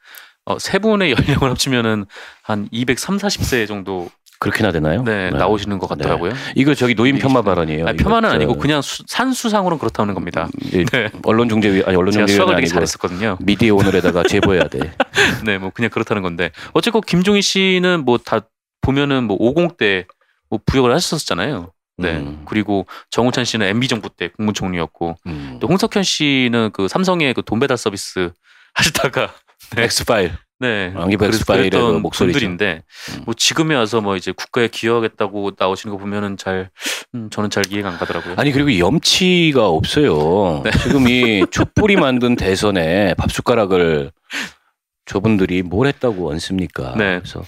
[0.47, 2.07] 어, 세 분의 연령을 합치면은
[2.43, 5.03] 한 230, 40세 정도 그렇게나 되나요?
[5.03, 6.33] 네, 나오시는 것 같더라고요.
[6.55, 7.87] 이거 저기 노인 폄하 발언이에요.
[7.87, 10.49] 아니, 폄하는 저- 아니고 그냥 수, 산수상으로는 그렇다는 겁니다.
[10.73, 11.11] 이 네.
[11.25, 13.37] 언론중재위 아니 제가 언론중재위는 수학을 되게 잘했었거든요.
[13.41, 14.95] 미디어 오늘에다가 제보해야 돼.
[15.45, 18.41] 네, 뭐 그냥 그렇다는 건데 어쨌건 김종희 씨는 뭐 다
[18.81, 20.07] 보면은 뭐 50대
[20.49, 21.71] 뭐 부역을 하셨었잖아요.
[21.99, 22.17] 네.
[22.17, 22.43] 음.
[22.47, 25.59] 그리고 정우찬 씨는 MB 정부 때 국무총리였고 음.
[25.61, 28.31] 또 홍석현 씨는 그 삼성의 그 돈 배달 서비스
[28.73, 29.35] 하시다가
[29.77, 29.85] 네.
[29.85, 30.33] 엑스파일.
[30.59, 30.93] 네.
[30.93, 32.39] 그랬- 엑스파일의 그 목소리죠.
[32.39, 32.83] 분들인데
[33.17, 33.23] 음.
[33.25, 36.69] 뭐 지금에 와서 뭐 이제 국가에 기여하겠다고 나오시는 거 보면은 잘
[37.15, 38.35] 음, 저는 잘 이해가 안 가더라고요.
[38.37, 40.61] 아니 그리고 염치가 없어요.
[40.65, 40.71] 네.
[40.83, 44.11] 지금 이 촛불이 만든 대선에 밥숟가락을
[45.11, 46.95] 저분들이 뭘 했다고 얹습니까?
[46.97, 47.19] 네.
[47.19, 47.43] 그래서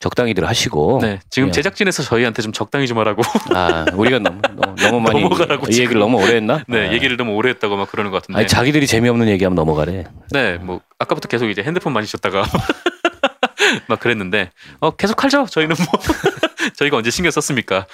[0.00, 1.00] 적당히들 하시고.
[1.02, 1.20] 네.
[1.28, 1.52] 지금 예.
[1.52, 3.20] 제작진에서 저희한테 좀 적당히 좀 하라고
[3.54, 6.00] 아 우리가 너무 너무, 너무 많이 넘어가라고 이 얘기를 지금.
[6.00, 6.64] 너무 오래 했나?
[6.66, 6.92] 네, 아.
[6.94, 8.38] 얘기를 너무 오래 했다고 막 그러는 것 같은데.
[8.38, 10.04] 아니 자기들이 재미없는 얘기하면 넘어가래.
[10.30, 12.42] 네, 뭐 아까부터 계속 이제 핸드폰 만지셨다가
[13.86, 14.50] 막 그랬는데
[14.80, 15.44] 어 계속 하죠.
[15.50, 16.00] 저희는 뭐
[16.76, 17.86] 저희가 언제 신경 썼습니까?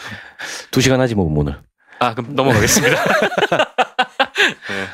[0.70, 1.58] 두 시간 하지 뭐 오늘.
[1.98, 2.94] 아 그럼 넘어가겠습니다.
[4.68, 4.86] 네.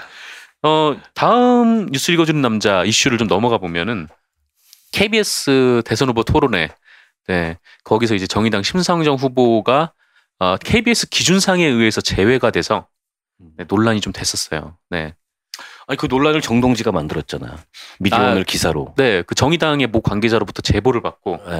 [0.66, 4.08] 어 다음 뉴스 읽어주는 남자 이슈를 좀 넘어가 보면은
[4.92, 6.70] KBS 대선 후보 토론회
[7.28, 9.92] 네 거기서 이제 정의당 심상정 후보가
[10.38, 12.88] 어, KBS 기준상에 의해서 제외가 돼서
[13.56, 14.76] 네, 논란이 좀 됐었어요.
[14.90, 15.14] 네.
[15.88, 17.58] 아니 그 논란을 정동지가 만들었잖아.
[18.00, 18.94] 미디어 아, 오늘 기사로.
[18.96, 21.52] 네, 그 정의당의 모 관계자로부터 제보를 받고, 예.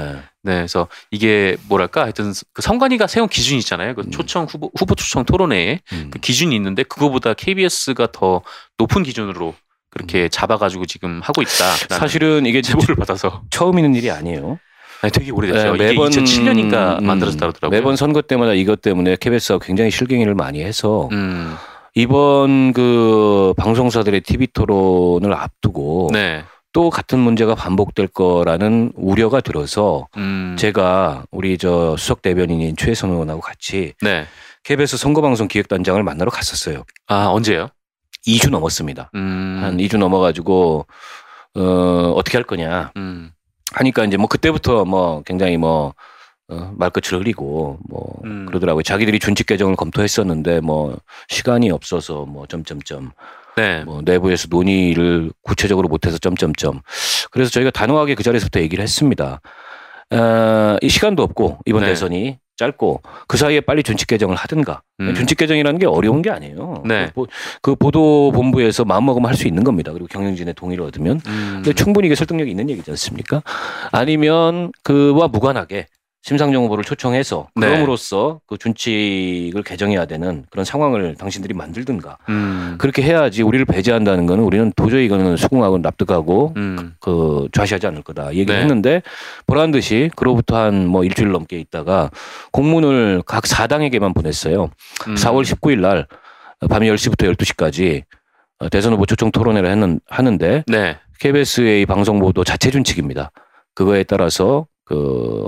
[0.43, 3.95] 네, 그래서 이게 뭐랄까, 하여튼 그 성관위가 세운 기준이 있잖아요.
[3.95, 4.11] 그 음.
[4.11, 6.11] 초청 후보 후보 초청 토론회에 음.
[6.12, 8.43] 그 기준이 있는데 그거보다 KBS가 더
[8.79, 9.55] 높은 기준으로
[9.91, 11.72] 그렇게 잡아가지고 지금 하고 있다.
[11.72, 11.99] 음.
[11.99, 14.59] 사실은 이게 제보를 받아서 처음 있는 일이 아니에요.
[15.03, 15.77] 아니, 되게 오래됐죠.
[15.77, 17.79] 네, 이게 2007년인가 음, 만들어졌다고 하더라고요.
[17.79, 21.55] 매번 선거 때마다 이것 때문에 KBS가 굉장히 실갱이를 많이 해서 음,
[21.97, 26.44] 이번 그 방송사들의 TV 토론을 앞두고 네,
[26.74, 33.40] 또 같은 문제가 반복될 거라는 우려가 들어서 음, 제가 우리 저 수석 대변인인 최선 의원하고
[33.40, 34.26] 같이 네,
[34.64, 36.84] KBS 선거방송 기획단장을 만나러 갔었어요.
[37.07, 37.68] 아 언제요?
[38.26, 39.11] 2주 넘었습니다.
[39.14, 40.86] 음, 한 2주 넘어가지고
[41.55, 43.30] 어 어떻게 할 거냐 음,
[43.72, 45.94] 하니까 이제 뭐 그때부터 뭐 굉장히 뭐
[46.49, 48.47] 어, 말끝을 흐리고 뭐 음.
[48.47, 48.82] 그러더라고요.
[48.82, 50.97] 자기들이 준칙 개정을 검토했었는데 뭐
[51.28, 53.11] 시간이 없어서 뭐 점점점
[53.57, 56.82] 네, 뭐 내부에서 논의를 구체적으로 못해서 점점점.
[57.30, 59.40] 그래서 저희가 단호하게 그 자리에서부터 얘기를 했습니다.
[60.11, 61.88] 어, 이 시간도 없고 이번 네.
[61.88, 64.82] 대선이 짧고 그 사이에 빨리 준칙 개정을 하든가.
[65.01, 65.14] 음.
[65.14, 66.82] 준칙 개정이라는 게 어려운 게 아니에요.
[66.86, 67.07] 네.
[67.07, 67.26] 그, 보-
[67.62, 69.92] 그 보도 본부에서 마음먹으면 할 수 있는 겁니다.
[69.92, 71.20] 그리고 경영진의 동의를 얻으면.
[71.26, 73.42] 음, 근데 충분히 이게 설득력이 있는 얘기지 않습니까?
[73.90, 75.86] 아니면 그와 무관하게
[76.27, 77.68] 심상정 후보를 초청해서 네.
[77.68, 84.43] 그럼으로써 그 준칙을 개정해야 되는 그런 상황을 당신들이 만들든가 음, 그렇게 해야지 우리를 배제한다는 거는
[84.43, 88.62] 우리는 도저히 이거는 수긍하고 납득하고 음, 그 좌시하지 않을 거다 얘기를 네.
[88.62, 89.03] 했는데
[89.47, 92.11] 보란 듯이 그로부터 한 뭐 일주일 넘게 있다가
[92.51, 94.70] 공문을 각 사당에게만 보냈어요.
[95.07, 95.14] 음.
[95.14, 96.07] 4월 19일 날
[96.68, 98.03] 밤 10시부터 12시까지
[98.70, 103.31] 대선 후보 초청 토론회를 했는, 하는데 네, KBS의 방송 보도 자체 준칙입니다.
[103.74, 105.47] 그거에 따라서 그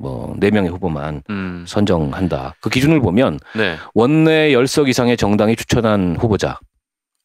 [0.00, 2.54] 뭐 네 명의 후보만 음, 선정한다.
[2.60, 6.58] 그 기준을 보면 네, 원내 열석 이상의 정당이 추천한 후보자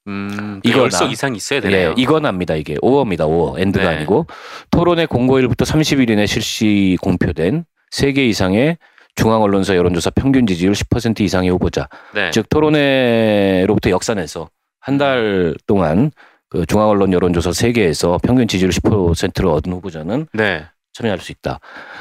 [0.08, 0.84] 음, 이거나.
[0.84, 1.90] 열석 이상 있어야 되네요.
[1.90, 2.56] 예, 이거납니다.
[2.56, 3.22] 이게 5어입니다.
[3.28, 3.60] 5어.
[3.60, 3.96] 엔드가 네.
[3.98, 4.28] 아니고
[4.72, 8.78] 토론회 공고일부터 30일 이내 실시 공표된 3개 이상의
[9.16, 11.88] 중앙 언론사 여론조사 평균 지지율 10% 이상의 후보자.
[12.14, 14.50] 네, 즉 토론회로부터 역산해서
[14.80, 16.12] 한 달 동안
[16.50, 20.66] 그 중앙 언론 여론조사 3개에서 평균 지지율 10%를 얻은 후보자는 네,
[20.98, 21.60] 참여할 수 있다.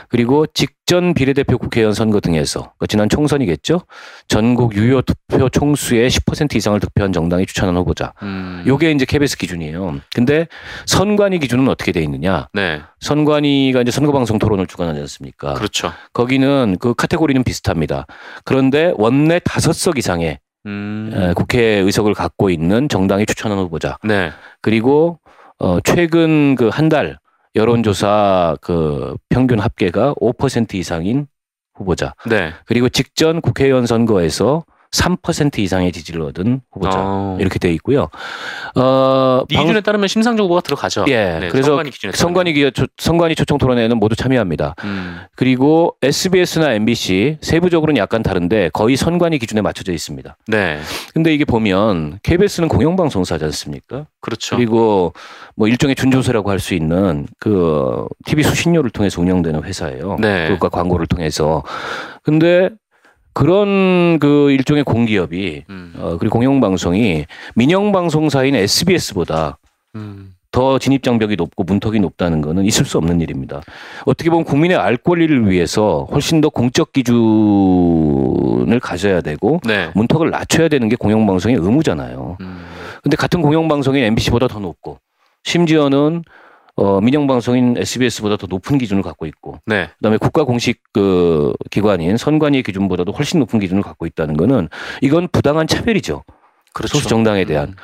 [0.09, 3.82] 그리고 직전 비례대표 국회의원 선거 등에서 그 지난 총선이겠죠.
[4.28, 8.14] 전국 유효 투표 총수의 10% 이상을 득표한 정당이 추천한 후보자.
[8.22, 10.01] 음, 요게 이제 KBS 기준이에요.
[10.14, 10.47] 근데
[10.86, 12.49] 선관위 기준은 어떻게 돼 있느냐?
[12.55, 15.55] 네, 선관위가 이제 선거방송 토론을 주관하지 않습니까?
[15.55, 15.92] 그렇죠.
[16.12, 18.07] 거기는 그 카테고리는 비슷합니다.
[18.44, 23.99] 그런데 원내 다섯 석 이상의 음, 에, 국회 의석을 갖고 있는 정당이 추천한 후보자.
[24.03, 24.32] 네,
[24.62, 25.18] 그리고
[25.59, 27.18] 어 최근 그 한 달
[27.57, 31.26] 여론조사 그 평균 합계가 5% 이상인
[31.74, 32.14] 후보자.
[32.28, 36.99] 네, 그리고 직전 국회의원 선거에서 3% 이상의 지지를 얻은 후보자.
[36.99, 38.09] 어, 이렇게 돼 있고요.
[38.74, 41.05] 어, 이 기준에 따르면 심상정 후보가 들어가죠.
[41.09, 42.12] 예, 네, 그래서 선관위 기준에.
[42.12, 44.74] 선관위 기 선관위 초청 토론회는 모두 참여합니다.
[44.84, 50.37] 음, 그리고 SBS나 MBC 세부적으로는 약간 다른데 거의 선관위 기준에 맞춰져 있습니다.
[50.49, 50.78] 네,
[51.14, 54.07] 근데 이게 보면 KBS는 공영방송사지 않습니까?
[54.20, 54.57] 그렇죠.
[54.57, 55.12] 그리고
[55.55, 60.16] 뭐 일종의 준조세라고 할 수 있는 그 TV 수신료를 통해서 운영되는 회사예요.
[60.18, 60.49] 네.
[60.49, 61.62] 그것과 광고를 통해서.
[62.22, 62.70] 근데
[63.37, 69.59] 그런 그 일종의 공기업이 음, 어, 그리고 공영방송이 민영방송사인 SBS보다
[69.95, 73.61] 음, 더 진입 장벽이 높고 문턱이 높다는 거는 있을 수 없는 일입니다.
[74.07, 79.91] 어떻게 보면 국민의 알 권리를 위해서 훨씬 더 공적 기준을 가져야 되고 네.
[79.95, 82.39] 문턱을 낮춰야 되는 게 공영방송의 의무잖아요.
[82.41, 82.64] 음.
[83.03, 84.99] 근데 같은 공영방송인 MBC보다 더 높고
[85.45, 86.22] 심지어는
[86.76, 89.88] 어, 민영방송인 SBS보다 더 높은 기준을 갖고 있고 네.
[89.96, 94.68] 그다음에 국가 공식 그 기관인 선관위의 기준보다도 훨씬 높은 기준을 갖고 있다는 거는
[95.00, 96.22] 이건 부당한 차별이죠.
[96.74, 96.98] 그렇죠.
[96.98, 97.74] 소수 정당에 대한.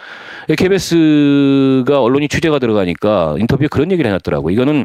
[0.51, 0.55] 음.
[0.55, 4.51] KBS가 언론이 취재가 들어가니까 인터뷰에 그런 얘기를 해놨더라고.
[4.51, 4.85] 이거는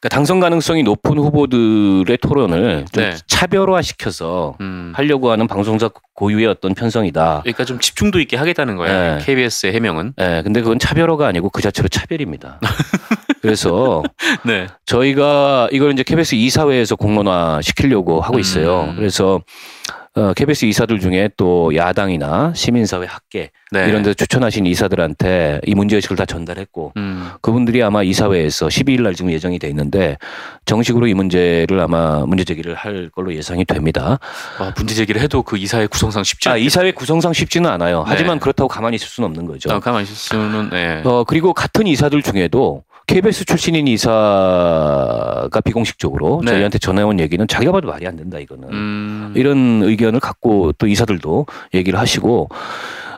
[0.00, 3.16] 그러니까 당선 가능성이 높은 후보들의 토론을 좀 네.
[3.26, 4.92] 차별화시켜서 음.
[4.94, 7.40] 하려고 하는 방송사 고유의 어떤 편성이다.
[7.42, 9.16] 그러니까 좀 집중도 있게 하겠다는 거예요.
[9.16, 9.24] 네.
[9.24, 10.14] KBS의 해명은.
[10.20, 12.60] 예, 근데 그건 차별화가 아니고 그 자체로 차별입니다.
[13.40, 14.02] 그래서
[14.44, 14.66] 네.
[14.86, 18.84] 저희가 이걸 이제 KBS 이사회에서 공론화 시키려고 하고 있어요.
[18.90, 18.96] 음.
[18.96, 19.40] 그래서
[20.16, 23.86] 어, KBS 이사들 중에 또 야당이나 시민사회 학계 네.
[23.86, 27.30] 이런 데 추천하신 이사들한테 이 문제의식을 다 전달했고 음.
[27.42, 30.16] 그분들이 아마 이사회에서 12일 날 지금 예정이 돼 있는데
[30.64, 34.18] 정식으로 이 문제를 아마 문제 제기를 할 걸로 예상이 됩니다.
[34.58, 38.02] 아, 문제 제기를 해도 그 이사의 구성상 쉽지 아, 않 이사회 구성상 쉽지는 않아요.
[38.06, 38.40] 하지만 네.
[38.42, 39.70] 그렇다고 가만히 있을 수는 없는 거죠.
[39.70, 41.02] 아, 가만히 있을 수는 네.
[41.04, 46.52] 어, 그리고 같은 이사들 중에도 KBS 출신인 이사가 비공식적으로 네.
[46.52, 49.32] 저희한테 전해온 얘기는 자기가 봐도 말이 안 된다 이거는 음.
[49.36, 52.48] 이런 의견을 갖고 또 이사들도 얘기를 하시고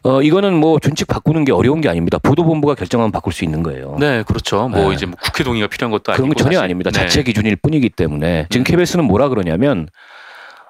[0.05, 2.18] 어 이거는 뭐 준칙 바꾸는 게 어려운 게 아닙니다.
[2.18, 3.97] 보도본부가 결정하면 바꿀 수 있는 거예요.
[3.99, 4.68] 네, 그렇죠.
[4.68, 4.95] 뭐 네.
[4.95, 6.64] 이제 뭐 국회 동의가 필요한 것도 아니고 그런 건 전혀 사실.
[6.64, 6.91] 아닙니다.
[6.91, 7.01] 네.
[7.01, 8.64] 자체 기준일 뿐이기 때문에 지금 음.
[8.64, 9.89] KBS는 뭐라 그러냐면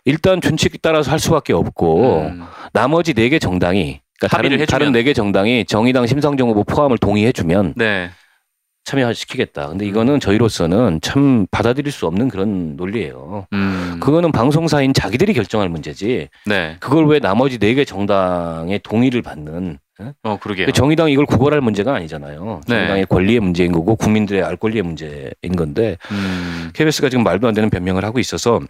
[0.05, 2.43] 일단 준칙 따라서 할 수밖에 없고 음.
[2.73, 4.66] 나머지 네 개 정당이 그러니까 다른.
[4.66, 8.11] 다른 네 개 정당이 정의당 심상정 후보 포함을 동의해주면 네.
[8.89, 9.68] 참여시키겠다.
[9.68, 13.47] 근데 이거는 저희로서는 참 받아들일 수 없는 그런 논리예요.
[13.53, 13.99] 음.
[14.01, 16.28] 그거는 방송사인 자기들이 결정할 문제지.
[16.47, 16.76] 네.
[16.80, 20.12] 그걸 왜 나머지 네 개 정당의 동의를 받는 어?
[20.22, 20.70] 어, 그러게요.
[20.72, 22.61] 정의당이 이걸 구걸할 문제가 아니잖아요.
[22.66, 22.74] 네.
[22.74, 26.70] 정의당의 권리의 문제인 거고 국민들의 알 권리의 문제인 건데 음.
[26.72, 28.61] KBS가 지금 말도 안 되는 변명을 하고 있어서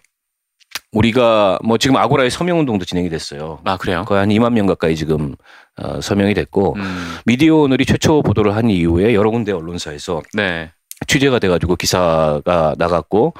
[0.91, 3.59] 우리가 뭐 지금 아고라의 서명 운동도 진행이 됐어요.
[3.63, 4.05] 아, 그래요?
[4.07, 5.35] 거의 한 2만 명 가까이 지금
[5.77, 7.15] 어, 서명이 됐고 음.
[7.25, 10.71] 미디어 오늘이 최초 보도를 한 이후에 여러 군데 언론사에서 네.
[11.07, 13.33] 취재가 돼가지고 기사가 나갔고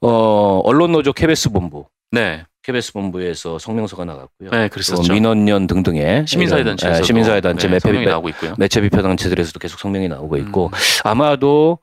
[0.00, 2.44] 어 언론 노조 KBS 본부 네.
[2.62, 4.50] KBS 본부에서 성명서가 나갔고요.
[4.50, 5.12] 네, 또 그랬었죠.
[5.12, 8.54] 민원연 등등의 시민사회 예, 시민사회 단체 네, 매체 성명이 비평 나오고 있고요.
[8.56, 10.70] 매체 비평 단체들에서도 계속 성명이 나오고 있고 음.
[11.02, 11.78] 아마도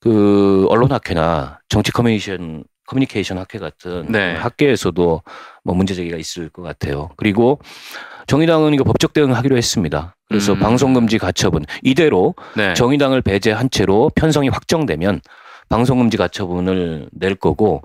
[0.00, 4.34] 그 언론학회나 정치 커뮤니케이션 커뮤니케이션 학회 같은 네.
[4.34, 5.22] 학계에서도
[5.64, 7.10] 뭐 문제 제기가 있을 것 같아요.
[7.16, 7.58] 그리고
[8.26, 10.16] 정의당은 이거 법적 대응하기로 했습니다.
[10.28, 10.58] 그래서 음.
[10.58, 12.74] 방송금지 가처분 이대로 네.
[12.74, 15.20] 정의당을 배제한 채로 편성이 확정되면
[15.68, 17.82] 방송금지 가처분을 낼 거고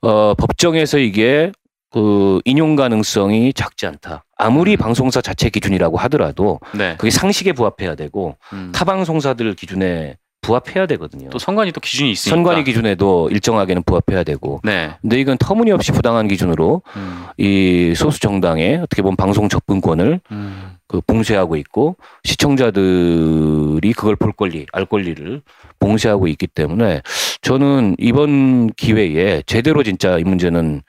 [0.00, 1.52] 어 법정에서 이게
[1.90, 4.24] 그 인용 가능성이 작지 않다.
[4.36, 4.76] 아무리 음.
[4.76, 6.96] 방송사 자체 기준이라고 하더라도 네.
[6.98, 8.72] 그게 상식에 부합해야 되고 음.
[8.74, 10.16] 타 방송사들 기준에
[10.48, 11.28] 부합해야 되거든요.
[11.28, 12.34] 또 선관위 또 기준이 있으니까.
[12.34, 14.60] 선관위 기준에도 일정하게는 부합해야 되고.
[14.64, 14.94] 네.
[15.02, 17.26] 근데 이건 터무니없이 부당한 기준으로 음.
[17.36, 20.76] 이 소수 정당의 어떻게 보면 방송 접근권을 음.
[20.88, 25.42] 그 봉쇄하고 있고 시청자들이 그걸 볼 권리, 알 권리를
[25.80, 27.02] 봉쇄하고 있기 때문에
[27.42, 30.80] 저는 이번 기회에 제대로 진짜 이 문제는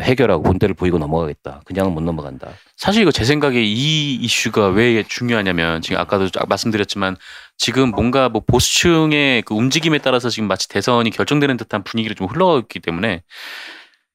[0.00, 1.62] 해결하고 본때를 보이고 넘어가겠다.
[1.64, 2.50] 그냥은 못 넘어간다.
[2.76, 7.16] 사실 이거 제 생각에 이 이슈가 왜 중요하냐면 지금 아까도 쫙 말씀드렸지만
[7.60, 12.60] 지금 뭔가 뭐 보수층의 그 움직임에 따라서 지금 마치 대선이 결정되는 듯한 분위기를 좀 흘러가고
[12.60, 13.20] 있기 때문에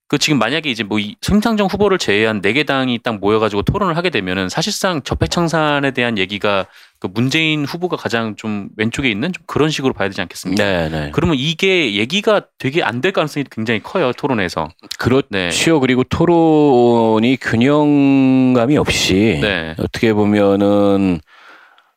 [0.07, 3.97] 그 지금 만약에 이제 뭐 이 심상정 후보를 제외한 네 개 당이 딱 모여가지고 토론을
[3.97, 6.65] 하게 되면은 사실상 적폐청산에 대한 얘기가
[6.99, 10.63] 그 문재인 후보가 가장 좀 왼쪽에 있는 좀 그런 식으로 봐야 되지 않겠습니까?
[10.63, 11.11] 네, 네.
[11.13, 14.69] 그러면 이게 얘기가 되게 안 될 가능성이 굉장히 커요 토론에서.
[14.97, 15.27] 그렇죠.
[15.29, 15.49] 네.
[15.81, 19.75] 그리고 토론이 균형감이 없이 네.
[19.77, 21.19] 어떻게 보면은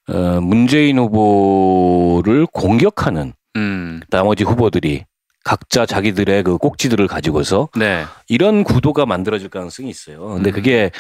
[0.09, 4.01] 어, 문재인 후보를 공격하는 음.
[4.11, 5.05] 나머지 후보들이
[5.45, 8.05] 각자 자기들의 그 꼭지들을 가지고서 네.
[8.29, 10.35] 이런 구도가 만들어질 가능성이 있어요.
[10.35, 10.53] 근데 음.
[10.53, 10.91] 그게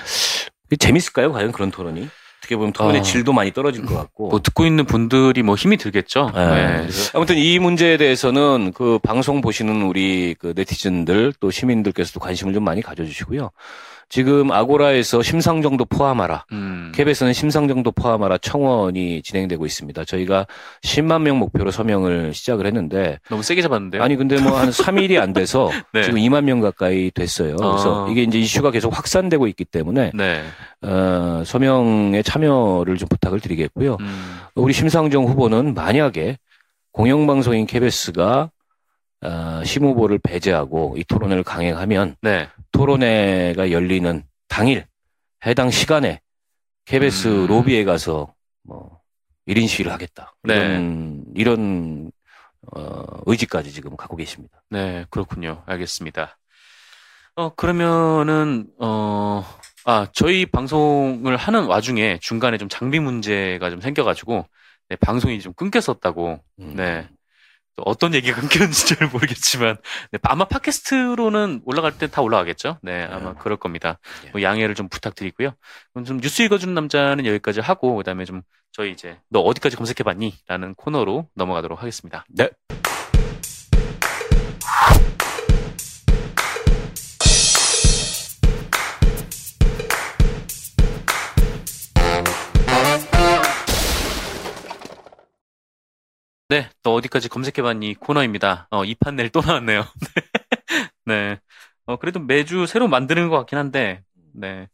[0.78, 1.32] 재밌을까요?
[1.32, 2.08] 과연 그런 토론이?
[2.38, 3.02] 어떻게 보면 토론의 어.
[3.02, 4.28] 질도 많이 떨어질 것 같고.
[4.28, 6.30] 뭐 듣고 있는 분들이 뭐 힘이 들겠죠.
[6.34, 6.86] 네.
[6.86, 6.88] 네.
[7.12, 12.80] 아무튼 이 문제에 대해서는 그 방송 보시는 우리 그 네티즌들 또 시민들께서도 관심을 좀 많이
[12.80, 13.50] 가져주시고요.
[14.10, 16.46] 지금 아고라에서 심상정도 포함하라.
[16.52, 16.92] 음.
[16.94, 20.04] KBS는 심상정도 포함하라 청원이 진행되고 있습니다.
[20.04, 20.46] 저희가
[20.82, 24.02] 10만 명 목표로 서명을 시작을 했는데 너무 세게 잡았는데요.
[24.02, 26.02] 아니 근데 뭐 한 3일이 안 돼서 네.
[26.04, 27.56] 지금 2만 명 가까이 됐어요.
[27.56, 28.10] 그래서 아.
[28.10, 30.42] 이게 이제 이슈가 계속 확산되고 있기 때문에 네.
[30.82, 33.98] 어, 서명에 참여를 좀 부탁을 드리겠고요.
[34.00, 34.38] 음.
[34.54, 36.38] 우리 심상정 후보는 만약에
[36.92, 38.50] 공영방송인 KBS가
[39.20, 42.48] 어, 심 후보를 배제하고 이 토론회를 강행하면 네.
[42.72, 44.86] 토론회가 열리는 당일
[45.46, 46.20] 해당 시간에
[46.84, 47.46] KBS 음.
[47.46, 49.00] 로비에 가서 뭐
[49.46, 50.34] 1인 시위를 하겠다.
[50.42, 50.54] 네.
[50.54, 52.12] 이런 이런
[52.72, 54.62] 어, 의지까지 지금 갖고 계십니다.
[54.70, 55.62] 네, 그렇군요.
[55.66, 56.38] 알겠습니다.
[57.36, 59.44] 어, 그러면은, 어,
[59.84, 64.44] 아, 저희 방송을 하는 와중에 중간에 좀 장비 문제가 좀 생겨가지고,
[64.88, 66.74] 네, 방송이 좀 끊겼었다고, 음.
[66.74, 67.08] 네.
[67.78, 69.76] 또 어떤 얘기가 끊겼는지 잘 모르겠지만,
[70.10, 72.78] 네, 아마 팟캐스트로는 올라갈 때 다 올라가겠죠?
[72.82, 73.38] 네, 아마 네.
[73.38, 74.00] 그럴 겁니다.
[74.26, 74.30] 예.
[74.30, 75.52] 뭐 양해를 좀 부탁드리고요.
[75.92, 80.38] 그럼 좀 뉴스 읽어주는 남자는 여기까지 하고, 그 다음에 좀 저희 이제, 너 어디까지 검색해봤니?
[80.48, 82.24] 라는 코너로 넘어가도록 하겠습니다.
[82.28, 82.48] 네.
[96.50, 98.68] 네, 너 어디까지 검색해봤니 코너입니다.
[98.70, 99.84] 어, 이 판넬 또 나왔네요.
[101.04, 101.38] 네.
[101.84, 104.66] 어, 그래도 매주 새로 만드는 것 같긴 한데, 네.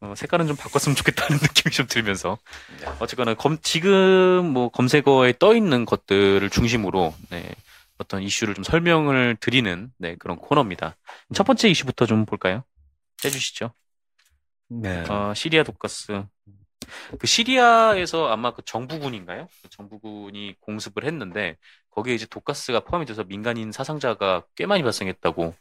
[0.00, 2.36] 어, 색깔은 좀 바꿨으면 좋겠다는 느낌이 좀 들면서.
[2.80, 2.86] 네.
[2.98, 7.48] 어쨌거나, 검, 지금 뭐 검색어에 떠 있는 것들을 중심으로, 네.
[7.98, 10.96] 어떤 이슈를 좀 설명을 드리는, 네, 그런 코너입니다.
[11.32, 12.64] 첫 번째 이슈부터 좀 볼까요?
[13.24, 13.72] 해주시죠.
[14.68, 15.04] 네.
[15.08, 16.24] 어, 시리아 독가스.
[17.18, 19.48] 그 시리아에서 아마 그 정부군인가요?
[19.62, 21.56] 그 정부군이 공습을 했는데
[21.90, 25.54] 거기에 이제 독가스가 포함이 돼서 민간인 사상자가 꽤 많이 발생했다고.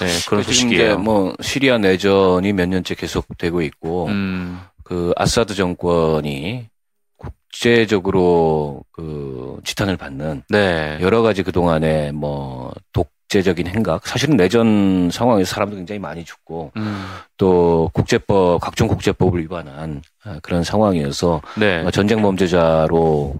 [0.00, 0.98] 네, 그런 소식이에요.
[0.98, 6.70] 뭐 시리아 내전이 몇 년째 계속되고 있고 음, 그 아사드 정권이
[7.16, 14.06] 국제적으로 그 지탄을 받는 네, 여러 가지 그 동안에 뭐 독 재적인 행각.
[14.06, 17.04] 사실은 내전 상황에서 사람도 굉장히 많이 죽고 음,
[17.38, 21.84] 또 국제법 각종 국제법을 위반한 아, 그런 상황이어서 네.
[21.92, 23.36] 전쟁 범죄자로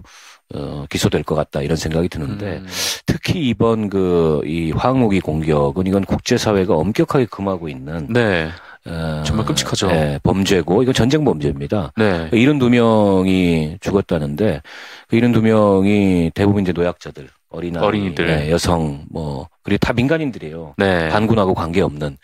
[0.55, 2.67] 어, 기소될 것 같다 이런 생각이 드는데 음,
[3.05, 8.49] 특히 이번 그 이 화학무기 공격은 이건 국제사회가 엄격하게 금하고 있는 네,
[8.85, 9.89] 어, 정말 끔찍하죠.
[9.91, 11.91] 예, 범죄고 이건 전쟁 범죄입니다.
[11.95, 14.61] 네, 72명이 죽었다는데
[15.07, 18.29] 그 72명이 대부분 이제 노약자들, 어린아이, 어린이들.
[18.29, 20.75] 예, 여성 뭐 그리고 다 민간인들이에요.
[20.77, 22.17] 네, 반군하고 관계없는.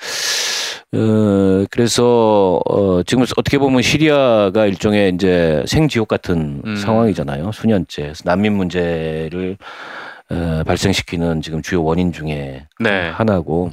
[0.91, 6.75] 어, 그래서, 어, 지금 어떻게 보면 시리아가 일종의 이제 생지옥 같은 음.
[6.77, 7.51] 상황이잖아요.
[7.51, 8.13] 수년째.
[8.25, 9.57] 난민 문제를,
[10.31, 13.69] 어, 발생시키는 지금 주요 원인 중에 네, 하나고,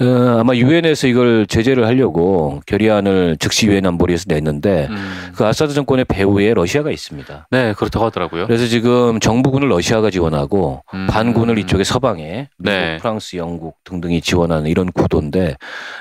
[0.00, 6.06] 어, 아마 유엔에서 이걸 제재를 하려고 결의안을 즉시 유엔 안보리에서 냈는데, 음, 그 아사드 정권의
[6.06, 7.46] 배후에 러시아가 있습니다.
[7.50, 8.46] 네, 그렇다고 하더라고요.
[8.46, 12.96] 그래서 지금 정부군을 러시아가 지원하고, 음, 반군을 이쪽에 서방에 미국, 네.
[12.98, 15.56] 프랑스, 영국 등등이 지원하는 이런 구도인데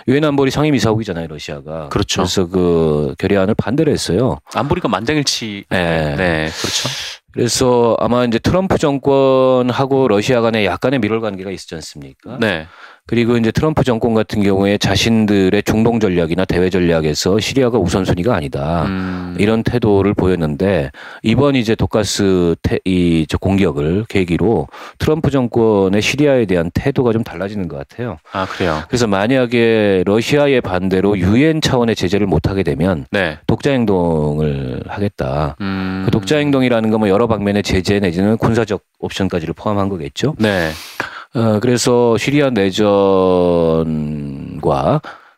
[0.08, 1.90] 유엔 안보리 상임이사국이잖아요 러시아가.
[1.90, 2.22] 그렇죠.
[2.22, 4.38] 그래서 그 결의안을 반대를 했어요.
[4.56, 5.66] 안보리가 만장일치.
[5.70, 6.16] 네.
[6.16, 6.90] 네, 그렇죠.
[7.34, 12.38] 그래서 아마 이제 트럼프 정권하고 러시아 간에 약간의 밀월 관계가 있지 않습니까?
[12.40, 12.68] 네,
[13.08, 18.84] 그리고 이제 트럼프 정권 같은 경우에 자신들의 중동 전략이나 대외 전략에서 시리아가 우선순위가 아니다.
[18.86, 20.92] 음, 이런 태도를 보였는데
[21.24, 27.68] 이번 이제 독가스 태, 이 저 공격을 계기로 트럼프 정권의 시리아에 대한 태도가 좀 달라지는
[27.68, 28.18] 것 같아요.
[28.32, 28.82] 아, 그래요.
[28.88, 35.56] 그래서 만약에 러시아의 반대로 유엔 차원의 제재를 못 하게 되면 네, 독자 행동을 하겠다.
[35.62, 40.36] 음, 그 독자 행동이라는 건 뭐 여러 방면의 제재 내지는 군사적 옵션까지를 포함한 거겠죠.
[40.38, 40.70] 네,
[41.34, 42.92] 어, 그래서 시리아 내전과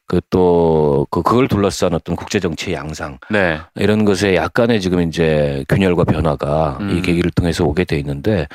[0.06, 6.04] 그또 그 그걸 둘러싼 어떤 국제 정치의 양상 네, 이런 것에 약간의 지금 이제 균열과
[6.04, 6.90] 변화가 음.
[6.92, 8.48] 이 계기를 통해서 오게 돼 있는데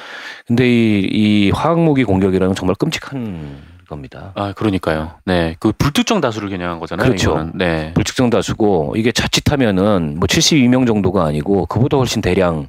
[0.47, 4.33] 근데 이, 이 화학무기 공격이라는 건 정말 끔찍한 겁니다.
[4.35, 5.13] 아, 그러니까요.
[5.25, 7.07] 네, 그 불특정 다수를 겨냥한 거잖아요.
[7.07, 7.31] 그렇죠.
[7.31, 7.53] 이거는.
[7.55, 9.77] 네, 불특정 다수고 이게 자칫하면
[10.19, 12.69] 뭐 72명 정도가 아니고 그보다 훨씬 대량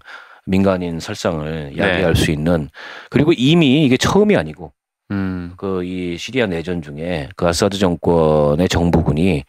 [0.49, 2.69] 민간인 살상을 야기할 수 있는
[3.09, 4.73] 그리고 이미 이게 처음이 아니고
[5.11, 9.43] 음, 그이 시리아 내전 중에 그 아사드 정권의 정부군이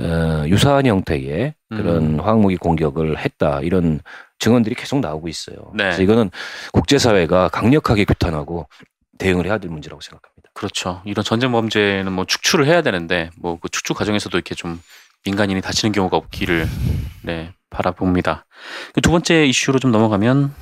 [0.00, 2.20] 어, 유사한 형태의 그런 음.
[2.20, 4.00] 화학무기 공격을 했다 이런
[4.38, 5.56] 증언들이 계속 나오고 있어요.
[5.74, 5.84] 네.
[5.84, 6.30] 그래서 이거는
[6.72, 8.68] 국제사회가 강력하게 규탄하고
[9.18, 10.50] 대응을 해야 될 문제라고 생각합니다.
[10.54, 11.02] 그렇죠.
[11.04, 14.80] 이런 전쟁 범죄는 뭐 축출을 해야 되는데 뭐 그 축출 과정에서도 이렇게 좀
[15.24, 16.66] 민간인이 다치는 경우가 없기를
[17.24, 18.46] 네 바라봅니다.
[18.94, 20.54] 그두 번째 이슈로 좀 넘어가면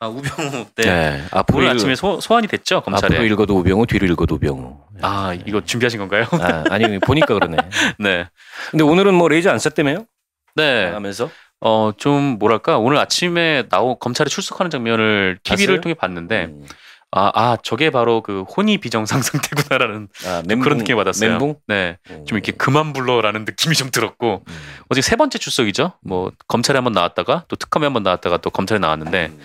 [0.00, 1.24] 아 우병우 네.
[1.32, 3.16] 앞으로 오늘 읽- 아침에 소, 소환이 됐죠 검찰에.
[3.16, 4.78] 앞으로 읽어도 우병우, 뒤로 읽어도 우병우.
[5.02, 6.24] 아 이거 준비하신 건가요?
[6.32, 7.56] 아, 아니 보니까 그러네.
[7.98, 8.28] 네.
[8.70, 10.06] 근데 오늘은 뭐 레이저 안 썼다며요?
[10.54, 10.86] 네.
[10.86, 11.30] 하면서
[11.60, 15.80] 어좀 뭐랄까 오늘 아침에 나오 검찰에 출석하는 장면을 TV를 봤어요?
[15.80, 16.66] 통해 봤는데 음.
[17.10, 21.30] 아, 아 저게 바로 그 혼이 비정상 상태구나라는 아, 좀 그런 느낌을 받았어요.
[21.30, 21.56] 멘붕?
[21.66, 21.96] 네.
[22.26, 24.54] 좀 이렇게 그만 불러라는 느낌이 좀 들었고 음.
[24.90, 25.92] 어제 세 번째 출석이죠.
[26.02, 29.40] 뭐 검찰에 한번 나왔다가 또 특검에 한번 나왔다가 또 검찰에 나왔는데 음.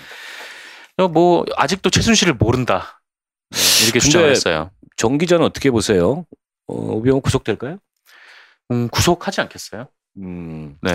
[0.97, 3.01] 어, 뭐 아직도 최순실을 모른다
[3.51, 4.69] 네, 이렇게 근데 주장을 했어요.
[4.97, 6.25] 정 기자는 어떻게 보세요?
[6.67, 7.77] 어, 우병우 구속될까요?
[8.71, 9.87] 음, 구속하지 않겠어요?
[10.17, 10.77] 음.
[10.81, 10.91] 네.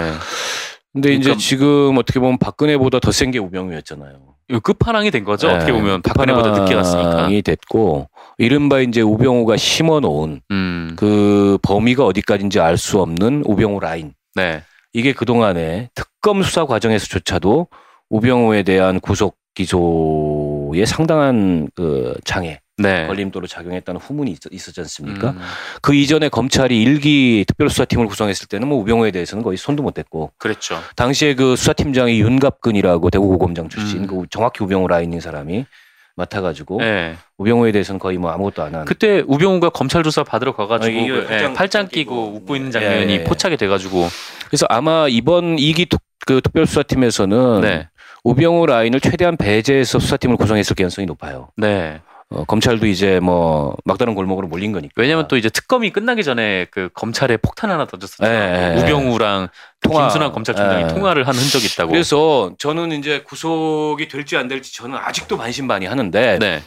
[0.93, 4.37] 근데 이제 그러니까- 지금 어떻게 보면 박근혜보다 더 센 게 우병우였잖아요.
[4.51, 5.49] 이거 끝판왕이 된 거죠.
[5.49, 7.11] 네, 어떻게 보면 박근혜보다 늦게 갔으니까.
[7.11, 14.15] 끝판왕이 됐고 이른바 이제 우병우가 심어놓은 음, 그 범위가 어디까지인지 알 수 없는 우병우 라인.
[14.35, 17.67] 네, 이게 그 동안에 특검 수사 과정에서조차도
[18.11, 23.07] 우병우에 대한 구속 기소에 상당한 그 장애, 네.
[23.07, 25.31] 걸림돌로 작용했다는 후문이 있, 있었지 않습니까?
[25.31, 25.41] 음,
[25.83, 30.79] 그 이전에 검찰이 일기 특별수사팀을 구성했을 때는 뭐 우병우에 대해서는 거의 손도 못 댔고 그랬죠.
[30.97, 34.07] 당시에 그 수사팀장이 윤갑근이라고 대구고검장 출신 음.
[34.07, 35.67] 그 정확히 우병우 라인인 사람이
[36.15, 37.17] 맡아가지고 네.
[37.37, 38.85] 우병우에 대해서는 거의 뭐 아무것도 안 한.
[38.85, 42.69] 그때 우병우가 검찰 조사 받으러 가가지고 아, 그, 예, 팔짱 팔짱 끼고, 끼고 웃고 있는
[42.69, 43.25] 예, 장면이 예.
[43.25, 44.09] 포착이 돼가지고
[44.49, 47.89] 그래서 아마 이번 이기 특, 그 특별수사팀에서는 네,
[48.25, 51.49] 우병우 라인을 최대한 배제해서 수사팀을 구성했을 가능성이 높아요.
[51.57, 52.01] 네.
[52.31, 54.93] 어, 검찰도 이제 뭐 막다른 골목으로 몰린 거니까.
[54.97, 58.75] 왜냐면 또 이제 특검이 끝나기 전에 그 검찰에 폭탄 하나 던졌었잖아요.
[58.75, 59.49] 예, 예, 우병우랑
[59.81, 60.03] 통화.
[60.03, 60.89] 김순환 검찰총장이 예.
[60.89, 61.93] 통화를 한 흔적이 있다고.
[61.93, 66.63] 그래서 저는 이제 구속이 될지 안 될지 저는 아직도 반신반의하는데 네,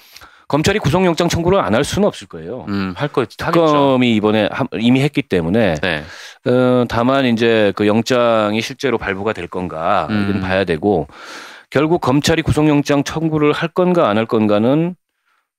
[0.47, 2.65] 검찰이 구속영장 청구를 안 할 수는 없을 거예요.
[2.67, 3.23] 음, 할 거.
[3.25, 6.03] 특검이 이번에 함- 이미 했기 때문에 네,
[6.47, 10.25] 어, 다만 이제 그 영장이 실제로 발부가 될 건가 음.
[10.27, 11.07] 이건 봐야 되고
[11.69, 14.95] 결국 검찰이 구속영장 청구를 할 건가 안 할 건가는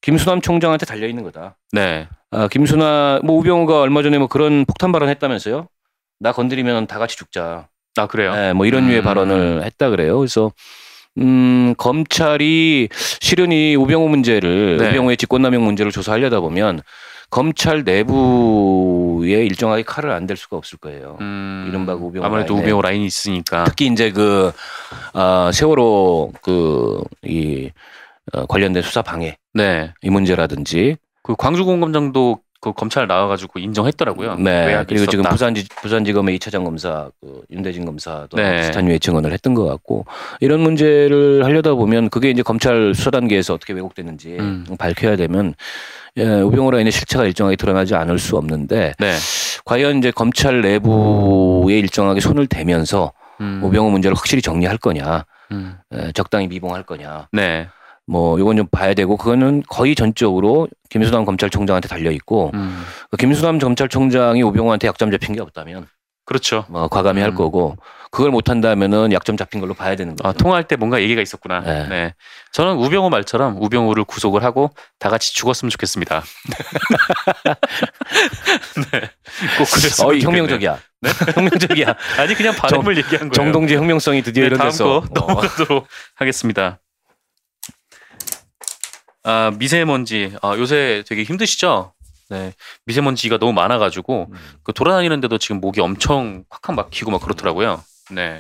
[0.03, 1.57] 김수남 총장한테 달려 있는 거다.
[1.73, 5.69] 네, 아, 김수남 뭐 우병우가 얼마 전에 뭐 그런 폭탄 발언했다면서요?
[6.21, 7.69] 나 건드리면 다 같이 죽자.
[7.97, 8.35] 아 그래요.
[8.35, 9.05] 네, 뭐 이런 류의 음.
[9.05, 10.19] 발언을 했다 그래요.
[10.19, 10.51] 그래서
[11.19, 12.89] 음, 검찰이
[13.21, 14.89] 실은 이 우병우 문제를 네.
[14.91, 16.81] 우병우의 직권남용 문제를 조사하려다 보면
[17.31, 21.17] 검찰 내부에 일정하게 칼을 안 댈 수가 없을 거예요.
[21.21, 22.67] 음, 이른바 그 우병우 아무래도 라인에.
[22.67, 23.65] 우병우 라인이 있으니까.
[23.65, 24.53] 특히 이제 그
[25.13, 27.71] 아, 세월호 그이
[28.33, 34.37] 어, 관련된 수사 방해 네, 이 문제라든지 그 광주 공검장도 그 검찰 나와가지고 인정했더라고요.
[34.37, 35.31] 네 외압이 그리고 지금 있었다.
[35.31, 38.59] 부산지 부산지검의 2차장 검사 그 윤대진 검사도 네.
[38.59, 40.07] 비슷한 유의 증언을 했던 것 같고
[40.41, 44.65] 이런 문제를 하려다 보면 그게 이제 검찰 수사 단계에서 어떻게 왜곡됐는지 음.
[44.79, 45.55] 밝혀야 되면
[46.19, 49.13] 예, 우병우 라 인의 실체가 일정하게 드러나지 않을 수 없는데 네,
[49.65, 56.13] 과연 이제 검찰 내부에 일정하게 손을 대면서 음, 우병우 문제를 확실히 정리할 거냐 음, 예,
[56.13, 57.67] 적당히 미봉할 거냐 네,
[58.13, 63.59] 뭐 요건 좀 봐야 되고 그거는 거의 전적으로 김수남 검찰총장한테 달려 있고 음, 그 김수남
[63.59, 65.87] 검찰총장이 우병우한테 약점 잡힌 게 없다면
[66.27, 66.67] 그렇죠.
[66.69, 67.35] 뭐 과감히 할 음.
[67.35, 67.79] 거고
[68.11, 70.29] 그걸 못 한다면은 약점 잡힌 걸로 봐야 되는 거죠.
[70.29, 71.61] 아, 통화할 때 뭔가 얘기가 있었구나.
[71.61, 71.89] 네.
[71.89, 72.15] 네.
[72.53, 76.23] 저는 우병우 말처럼 우병우를 구속을 하고 다 같이 죽었으면 좋겠습니다.
[78.93, 79.01] 네.
[79.57, 80.29] 꼭 그랬으면 좋겠네요.
[80.29, 80.79] 혁명적이야.
[81.35, 81.95] 혁명적이야.
[82.21, 83.33] 아니 그냥 바람을 얘기한 거예요.
[83.33, 85.05] 정동재 혁명성이 드디어 네, 다음 이런데서 거 어.
[85.15, 85.87] 넘어가도록
[86.17, 86.79] 하겠습니다.
[89.25, 91.93] 아 미세먼지 아, 요새 되게 힘드시죠?
[92.31, 92.53] 네
[92.87, 94.37] 미세먼지가 너무 많아가지고 음.
[94.63, 97.83] 그 돌아다니는데도 지금 목이 엄청 확확 막히고 막 그렇더라고요.
[98.11, 98.39] 네,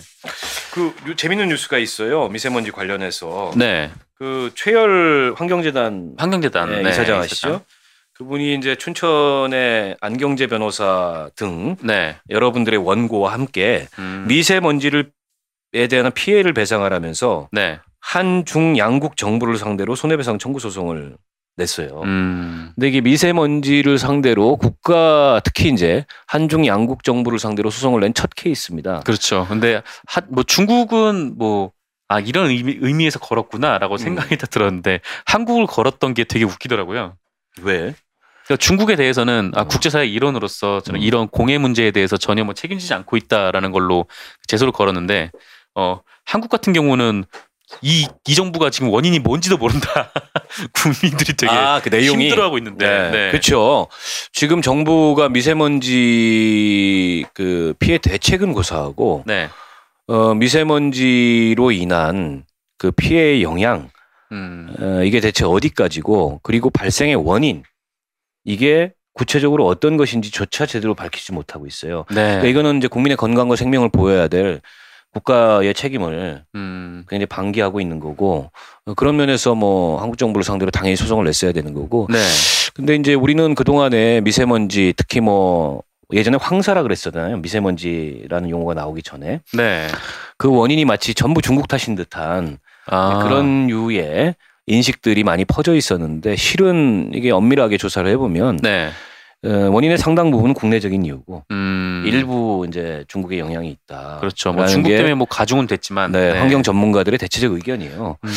[0.73, 2.29] 그 요- 재밌는 뉴스가 있어요.
[2.29, 7.25] 미세먼지 관련해서 네 그 최열 환경재단 환경재단 네, 네, 이사장 이사장.
[7.25, 7.65] 아시죠?
[8.13, 15.11] 그분이 이제 춘천의 안경재 변호사 등 네, 여러분들의 원고와 함께 음, 미세먼지를
[15.75, 21.17] 에 대한 피해를 배상하라면서 네, 한중 양국 정부를 상대로 손해배상 청구 소송을
[21.57, 22.01] 냈어요.
[22.05, 28.31] 음, 근데 이게 미세먼지를 상대로 국가 특히 이제 한중 양국 정부를 상대로 소송을 낸 첫
[28.35, 29.01] 케이스입니다.
[29.01, 29.47] 그렇죠.
[29.49, 31.73] 근데 하, 뭐 중국은 뭐
[32.13, 33.11] 아 이런 의미, 음.
[33.21, 37.17] 걸었구나라고 생각이 다 들었는데 한국을 걸었던 게 되게 웃기더라고요.
[37.63, 37.95] 왜?
[38.45, 39.69] 그러니까 중국에 대해서는 아, 음.
[39.69, 41.03] 국제사회 일원으로서 저는 음.
[41.03, 44.05] 이런 공해 문제에 대해서 전혀 뭐 책임지지 않고 있다라는 걸로
[44.47, 45.31] 제소를 걸었는데
[45.75, 47.25] 어 한국 같은 경우는
[47.81, 50.13] 이, 이 정부가 지금 원인이 뭔지도 모른다.
[50.75, 52.87] 국민들이 되게 아, 그 내용이 힘들어하고 있는데.
[52.87, 53.11] 네.
[53.11, 53.31] 네.
[53.31, 53.89] 그렇죠.
[54.33, 59.49] 지금 정부가 미세먼지 그 피해 대책은 고사하고 네.
[60.07, 62.45] 어, 미세먼지로 인한
[62.79, 63.91] 그 피해의 영향
[64.33, 64.75] 음.
[64.79, 67.63] 어, 이게 대체 어디까지고 그리고 발생의 원인
[68.45, 72.05] 이게 구체적으로 어떤 것인지조차 제대로 밝히지 못하고 있어요.
[72.09, 72.15] 네.
[72.15, 74.61] 그러니까 이거는 이제 국민의 건강과 생명을 보여야 될
[75.13, 77.05] 국가의 책임을 음.
[77.09, 78.51] 굉장히 방기하고 있는 거고
[78.87, 82.19] 어, 그런 면에서 뭐 한국 정부를 상대로 당연히 소송을 냈어야 되는 거고 네.
[82.75, 85.83] 근데 이제 우리는 그 동안에 미세먼지 특히 뭐
[86.13, 87.39] 예전에 황사라 그랬었잖아요.
[87.39, 89.87] 미세먼지라는 용어가 나오기 전에 네.
[90.37, 93.21] 그 원인이 마치 전부 중국 탓인 듯한 아.
[93.23, 94.35] 그런 유의
[94.67, 98.91] 인식들이 많이 퍼져 있었는데 실은 이게 엄밀하게 조사를 해보면 네.
[99.45, 102.05] 어, 원인의 상당 부분은 국내적인 이유고 음.
[102.07, 104.19] 일부 이제 중국의 영향이 있다.
[104.21, 104.53] 그렇죠.
[104.53, 106.13] 뭐 중국 게 때문에 뭐 가중은 됐지만.
[106.13, 108.19] 네, 환경 전문가들의 대체적 의견이에요.
[108.23, 108.31] 음.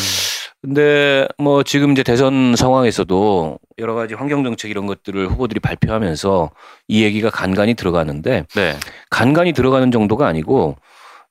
[0.61, 6.49] 근데 뭐 지금 이제 대선 상황에서도 여러 가지 환경 정책 이런 것들을 후보들이 발표하면서
[6.87, 8.75] 이 얘기가 간간히 들어가는데 네.
[9.11, 10.75] 간간히 들어가는 정도가 아니고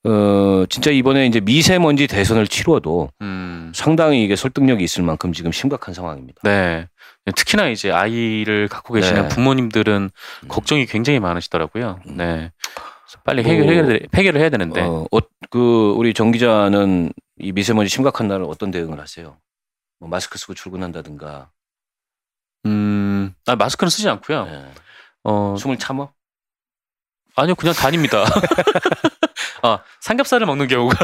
[0.04, 3.72] 어, 진짜 이번에 이제 미세먼지 대선을 치러도 음.
[3.74, 6.40] 상당히 이게 설득력이 있을 만큼 지금 심각한 상황입니다.
[6.44, 6.86] 네.
[7.32, 9.28] 특히나 이제 아이를 갖고 계시는 네.
[9.28, 10.10] 부모님들은
[10.42, 10.48] 음.
[10.48, 12.00] 걱정이 굉장히 많으시더라고요.
[12.06, 12.16] 음.
[12.16, 12.52] 네.
[13.24, 14.82] 빨리 뭐, 해결, 해결, 해결을 해야 되는데.
[14.82, 15.18] 어, 어,
[15.50, 19.36] 그 우리 정 기자는 이 미세먼지 심각한 날 어떤 대응을 하세요?
[19.98, 21.50] 뭐 마스크 쓰고 출근한다든가
[22.66, 24.46] 음, 아, 마스크는 쓰지 않고요.
[24.50, 24.64] 예.
[25.24, 26.12] 어, 숨을 참어?
[27.36, 28.24] 아니요, 그냥 다닙니다.
[29.62, 30.96] 아, 삼겹살을 먹는 경우가.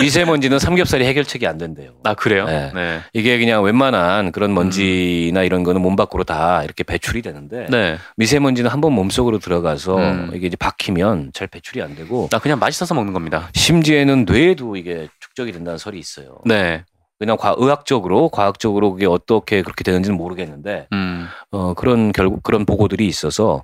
[0.00, 1.92] 미세먼지는 삼겹살이 해결책이 안 된대요.
[2.04, 2.46] 아, 그래요?
[2.46, 2.70] 네.
[2.74, 3.00] 네.
[3.12, 7.98] 이게 그냥 웬만한 그런 먼지나 이런 거는 몸 밖으로 다 이렇게 배출이 되는데 네.
[8.16, 10.30] 미세먼지는 한번 몸 속으로 들어가서 음.
[10.34, 13.50] 이게 이제 박히면 잘 배출이 안 되고 나 그냥 맛있어서 먹는 겁니다.
[13.54, 16.38] 심지어는 뇌에도 이게 축적이 된다는 설이 있어요.
[16.44, 16.84] 네.
[17.20, 23.06] 그냥 과, 의학적으로 과학적으로 그게 어떻게 그렇게 되는지는 모르겠는데 음, 어 그런 결국 그런 보고들이
[23.06, 23.62] 있어서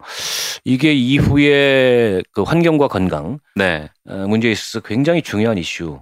[0.64, 3.88] 이게 이후에 그 환경과 건강 네.
[4.06, 6.00] 어, 문제에 있어서 굉장히 중요한 이슈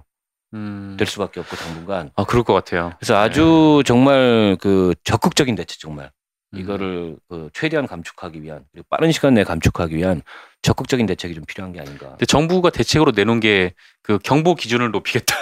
[0.55, 0.95] 음.
[0.97, 2.93] 될 수밖에 없고 당분간 아, 그럴 것 같아요.
[2.99, 6.11] 그래서 아주 정말 그 적극적인 대책 정말
[6.53, 6.59] 음.
[6.59, 10.21] 이거를 그 최대한 감축하기 위한 그리고 빠른 시간 내에 감축하기 위한
[10.61, 12.09] 적극적인 대책이 좀 필요한 게 아닌가.
[12.09, 13.73] 근데 정부가 대책으로 내놓은 게
[14.05, 15.35] 그 경보 기준을 높이겠다.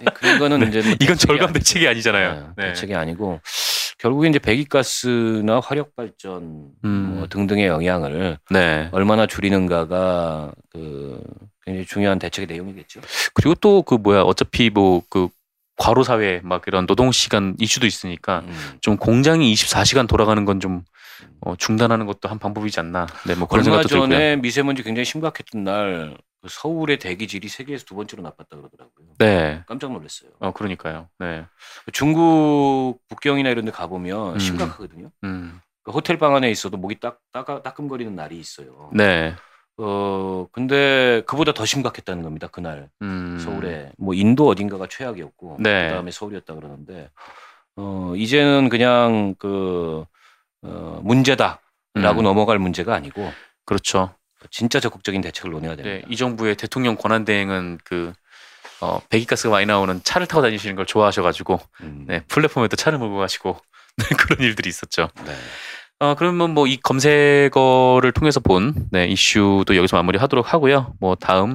[0.00, 2.32] 네, 그거는 네, 이제 뭐 이건 절감 대책이 아니잖아요.
[2.32, 2.66] 네, 네.
[2.68, 3.40] 대책이 아니고
[3.98, 7.16] 결국에 이제 배기가스나 화력 발전 음.
[7.18, 8.88] 뭐 등등의 영향을 네.
[8.92, 11.22] 얼마나 줄이는가가 그
[11.66, 13.00] 굉장히 중요한 대책의 내용이겠죠.
[13.34, 15.28] 그리고 또 그 뭐야 어차피 뭐 그
[15.78, 18.78] 과로 사회 막 이런 노동 시간 이슈도 있으니까 음.
[18.80, 20.84] 좀 공장이 24시간 돌아가는 건 좀
[21.40, 23.06] 어, 중단하는 것도 한 방법이지 않나.
[23.26, 24.08] 네, 뭐 그런 얼마 생각도 들고요.
[24.08, 26.16] 전에 미세먼지 굉장히 심각했던 날그
[26.48, 29.06] 서울의 대기질이 세계에서 두 번째로 나빴다 그러더라고요.
[29.18, 29.62] 네.
[29.66, 30.30] 깜짝 놀랐어요.
[30.40, 31.08] 어 그러니까요.
[31.18, 31.44] 네.
[31.92, 34.38] 중국 북경이나 이런 데 가보면 음.
[34.38, 35.10] 심각하거든요.
[35.24, 35.60] 음.
[35.82, 38.90] 그 호텔 방 안에 있어도 목이 딱 따가, 따끔거리는 날이 있어요.
[38.92, 39.34] 네.
[39.78, 42.46] 어 근데 그보다 더 심각했다는 겁니다.
[42.48, 43.38] 그날 음.
[43.38, 45.88] 서울에 뭐 인도 어딘가가 최악이었고 네.
[45.88, 47.10] 그다음에 서울이었다 그러는데
[47.76, 50.04] 어 이제는 그냥 그
[50.62, 51.60] 어, 문제다라고
[51.94, 52.22] 음.
[52.22, 53.30] 넘어갈 문제가 아니고
[53.64, 54.14] 그렇죠.
[54.50, 56.08] 진짜 적극적인 대책을 논해야 네, 됩니다.
[56.10, 58.12] 이 정부의 대통령 권한 대행은 그
[58.80, 63.58] 어, 배기가스가 많이 나오는 차를 타고 다니시는 걸 좋아하셔가지고 음, 네, 플랫폼에도 차를 몰고 가시고
[63.96, 65.08] 네, 그런 일들이 있었죠.
[65.24, 65.34] 네.
[65.98, 70.94] 어, 그러면 뭐 이 검색어를 통해서 본 네, 이슈도 여기서 마무리하도록 하고요.
[71.00, 71.52] 뭐 다음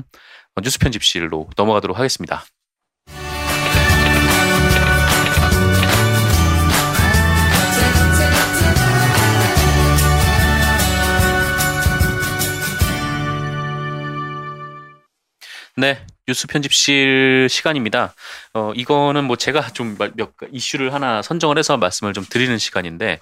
[0.55, 2.43] 어, 뉴스 편집실로 넘어가도록 하겠습니다.
[15.77, 15.97] 네,
[16.31, 18.13] 뉴스 편집실 시간입니다.
[18.53, 23.19] 어, 이거는 뭐 제가 좀 몇 이슈를 하나 선정을 해서 말씀을 좀 드리는 시간인데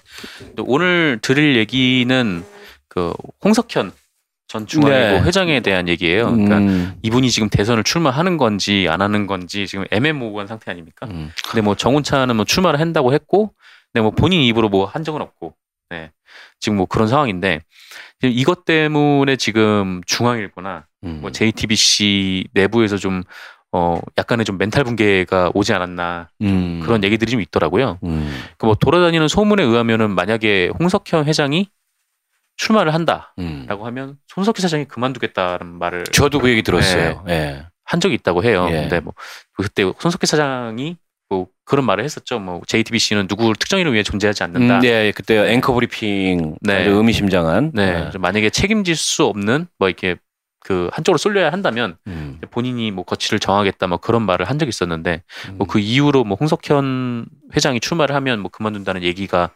[0.56, 2.44] 또 오늘 드릴 얘기는
[2.88, 3.12] 그
[3.44, 3.90] 홍석현
[4.46, 5.22] 전 중앙일보 네.
[5.22, 6.30] 회장에 대한 얘기예요.
[6.30, 11.06] 그러니까 음, 이분이 지금 대선을 출마하는 건지 안 하는 건지 지금 애매모호한 상태 아닙니까?
[11.06, 11.32] 음.
[11.48, 13.52] 근데 뭐 정운차는 뭐 출마를 한다고 했고,
[13.92, 15.54] 근데 뭐 본인 입으로 뭐 한 적은 없고,
[15.90, 16.10] 네
[16.60, 17.62] 지금 뭐 그런 상황인데
[18.22, 21.18] 이것 때문에 지금 중앙일보나 음.
[21.20, 23.22] 뭐 JTBC 내부에서 좀
[23.72, 26.80] 어 약간의 좀 멘탈 붕괴가 오지 않았나 음.
[26.82, 27.98] 그런 얘기들이 좀 있더라고요.
[28.02, 28.42] 음.
[28.58, 31.68] 그뭐 돌아다니는 소문에 의하면은 만약에 홍석현 회장이
[32.56, 33.86] 출마를 한다라고 음.
[33.86, 37.24] 하면 손석희 사장이 그만두겠다는 말을 저도 그 얘기 들었어요.
[37.28, 37.64] 예.
[37.84, 38.66] 한 적이 있다고 해요.
[38.70, 38.80] 예.
[38.82, 39.14] 근데 뭐
[39.52, 40.96] 그때 손석희 사장이
[41.28, 42.40] 뭐 그런 말을 했었죠.
[42.40, 44.78] 뭐 JTBC는 누구 특정인을 위해 존재하지 않는다.
[44.78, 46.86] 음, 네, 그때 앵커 브리핑 네.
[46.86, 47.70] 의미심장한.
[47.72, 48.10] 네.
[48.18, 50.16] 만약에 책임질 수 없는 뭐 이렇게
[50.60, 52.38] 그 한쪽으로 쏠려야 한다면 음.
[52.50, 55.58] 본인이 뭐 거취를 정하겠다 뭐 그런 말을 한 적이 있었는데 음.
[55.58, 59.50] 뭐그 이후로 뭐 홍석현 회장이 출마를 하면 뭐 그만둔다는 얘기가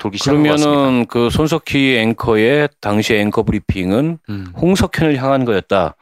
[0.00, 0.72] 돌기 시작한 것 같습니다.
[0.72, 4.46] 그러면은 그 손석희 앵커의 당시 앵커 브리핑은 음.
[4.56, 5.96] 홍석현을 향한 거였다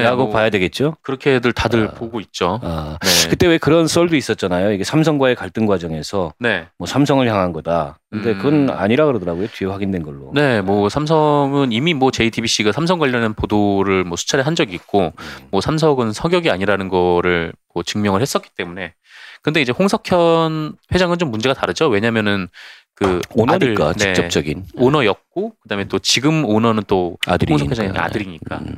[0.00, 0.96] 라고 네, 뭐 봐야 되겠죠.
[1.02, 1.90] 그렇게들 다들 아.
[1.90, 2.60] 보고 있죠.
[2.62, 3.28] 아, 네.
[3.28, 4.72] 그때 왜 그런 썰도 있었잖아요.
[4.72, 6.68] 이게 삼성과의 갈등 과정에서 네.
[6.78, 7.98] 뭐 삼성을 향한 거다.
[8.10, 8.38] 근데 음.
[8.38, 9.48] 그건 아니라 그러더라고요.
[9.48, 10.30] 뒤에 확인된 걸로.
[10.34, 15.48] 네, 뭐 삼성은 이미 뭐 JTBC가 삼성 관련한 보도를 뭐 수차례 한 적이 있고 음.
[15.50, 18.94] 뭐 삼성은 서격이 아니라는 거를 뭐 증명을 했었기 때문에
[19.42, 21.88] 근데 이제 홍석현 회장은 좀 문제가 다르죠.
[21.88, 22.48] 왜냐면은
[22.94, 28.58] 그 오너니까 아들, 네, 직접적인 오너였고 그다음에 또 지금 오너는 또 아들이 홍석현 회장의 아들이니까.
[28.58, 28.76] 음.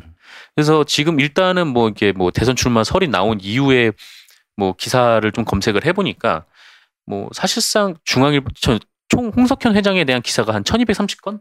[0.55, 3.92] 그래서 지금 일단은 뭐 이게 뭐 대선 출마 설이 나온 이후에
[4.57, 6.44] 뭐 기사를 좀 검색을 해보니까
[7.07, 8.78] 뭐 사실상 중앙일보 저-
[9.09, 11.40] 총 홍석현 회장에 대한 기사가 한 1230건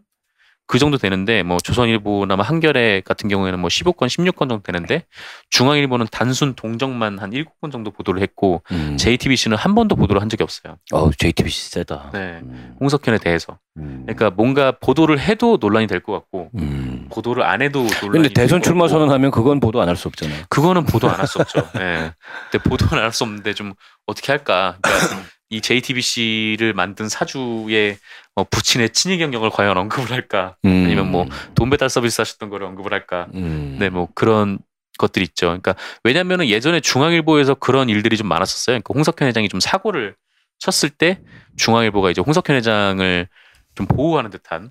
[0.65, 5.03] 그 정도 되는데 뭐 조선일보나 뭐 한겨레 같은 경우에는 뭐 15건, 16건 정도 되는데
[5.49, 8.95] 중앙일보는 단순 동정만 한 7건 정도 보도를 했고 음.
[8.97, 10.77] JTBC는 한 번도 보도를 한 적이 없어요.
[10.93, 12.11] 어, JTBC 세다.
[12.13, 12.39] 네.
[12.43, 12.75] 음.
[12.79, 13.57] 홍석현에 대해서.
[13.77, 14.03] 음.
[14.05, 17.07] 그러니까 뭔가 보도를 해도 논란이 될 것 같고 음.
[17.11, 18.87] 보도를 안 해도 논란이 근데 대선 출마.
[18.87, 20.43] 선언하면 그건 보도 안 할 수 없잖아요.
[20.49, 21.59] 그거는 보도 안 할 수 없죠.
[21.79, 22.13] 예.
[22.51, 23.73] 근데 보도는 안 할 수 없는데 좀
[24.07, 24.77] 어떻게 할까?
[24.81, 25.23] 그러니까
[25.53, 27.97] 이 JTBC를 만든 사주의
[28.35, 30.55] 어, 부친의 친위 경력을 과연 언급을 할까?
[30.65, 30.85] 음.
[30.85, 31.25] 아니면 뭐
[31.55, 33.27] 돈 배달 서비스 하셨던 거를 언급을 할까?
[33.35, 33.77] 음.
[33.79, 34.57] 네, 뭐 그런
[34.97, 35.47] 것들이 있죠.
[35.47, 38.73] 그러니까 왜냐면은 예전에 중앙일보에서 그런 일들이 좀 많았었어요.
[38.75, 40.15] 그러니까 홍석현 회장이 좀 사고를
[40.59, 41.19] 쳤을 때
[41.57, 43.27] 중앙일보가 이제 홍석현 회장을
[43.75, 44.69] 좀 보호하는 듯한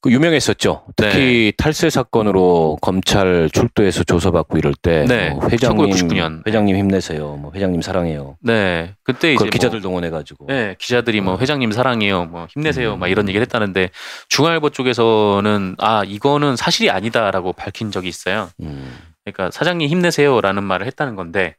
[0.00, 0.84] 그 유명했었죠.
[0.94, 5.30] 특히 탈세 사건으로 검찰 출두해서 조사받고 이럴 때 네.
[5.30, 6.46] 뭐 회장님 1999년.
[6.46, 7.36] 회장님 힘내세요.
[7.36, 8.36] 뭐 회장님 사랑해요.
[8.40, 10.46] 네 그때 이제 그 기자들 뭐, 동원해 가지고.
[10.46, 11.38] 네 기자들이 뭐 어.
[11.38, 13.00] 회장님 사랑해요 뭐 힘내세요 음.
[13.00, 13.90] 막 이런 얘기를 했다는데
[14.28, 18.50] 중앙일보 쪽에서는 아 이거는 사실이 아니다라고 밝힌 적이 있어요.
[18.60, 18.96] 음.
[19.24, 21.56] 그러니까 사장님 힘내세요라는 말을 했다는 건데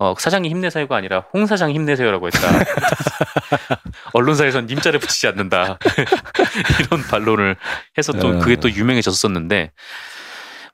[0.00, 2.40] 어, 사장님 힘내세요가 아니라 홍 사장 힘내세요라고 했다.
[4.14, 5.78] 언론사에선 님자를 붙이지 않는다.
[6.80, 7.56] 이런 반론을
[7.98, 8.38] 해서 또 어.
[8.38, 9.72] 그게 또 유명해졌었는데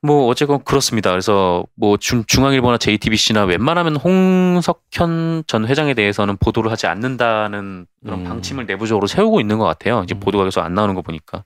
[0.02, 1.10] 뭐 어쨌건 그렇습니다.
[1.10, 8.24] 그래서 뭐 중, 중앙일보나 JTBC나 웬만하면 홍석현 전 회장에 대해서는 보도를 하지 않는다는 그런 음.
[8.24, 10.02] 방침을 내부적으로 세우고 있는 것 같아요.
[10.04, 10.20] 이제 음.
[10.20, 11.44] 보도가 계속 안 나오는 거 보니까.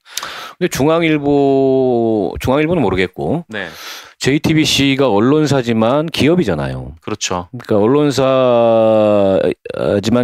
[0.59, 3.69] 근데 중앙일보 중앙일보는 모르겠고 네,
[4.19, 6.95] JTBC가 언론사지만 기업이잖아요.
[7.01, 7.49] 그렇죠.
[7.53, 9.41] 그러니까 언론사지만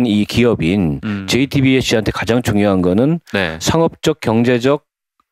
[0.07, 4.85] 이 기업인 음, JTBC한테 가장 중요한 거는 네, 상업적 경제적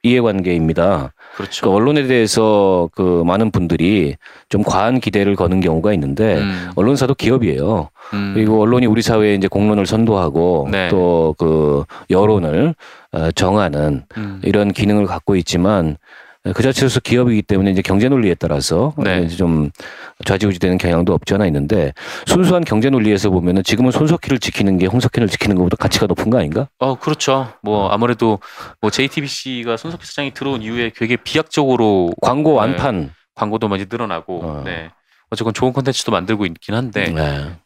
[0.04, 1.12] 이해관계입니다.
[1.34, 1.66] 그렇죠.
[1.66, 4.14] 그 언론에 대해서 그 많은 분들이
[4.48, 7.88] 좀 과한 기대를 거는 경우가 있는데 음, 언론사도 기업이에요.
[8.12, 10.88] 음, 그리고 언론이 우리 사회에 이제 공론을 선도하고 네.
[10.88, 12.74] 또그 여론을
[13.12, 15.96] 어, 정하는 음, 이런 기능을 갖고 있지만
[16.52, 19.26] 그 자체로서 기업이기 때문에 이제 경제 논리에 따라서 네.
[19.28, 19.70] 좀
[20.26, 21.94] 좌지우지되는 경향도 없지 않아 있는데
[22.26, 26.68] 순수한 경제 논리에서 보면은 지금은 손석희를 지키는 게 홍석현을 지키는 것보다 가치가 높은 거 아닌가?
[26.78, 27.52] 어, 그렇죠.
[27.62, 28.40] 뭐 아무래도
[28.82, 32.56] 뭐 JTBC가 손석희 사장이 들어온 이후에 되게 비약적으로 광고 네.
[32.58, 33.10] 완판.
[33.34, 34.62] 광고도 많이 늘어나고, 어.
[34.64, 34.90] 네.
[35.30, 37.56] 어쨌건 좋은 콘텐츠도 만들고 있긴 한데, 네.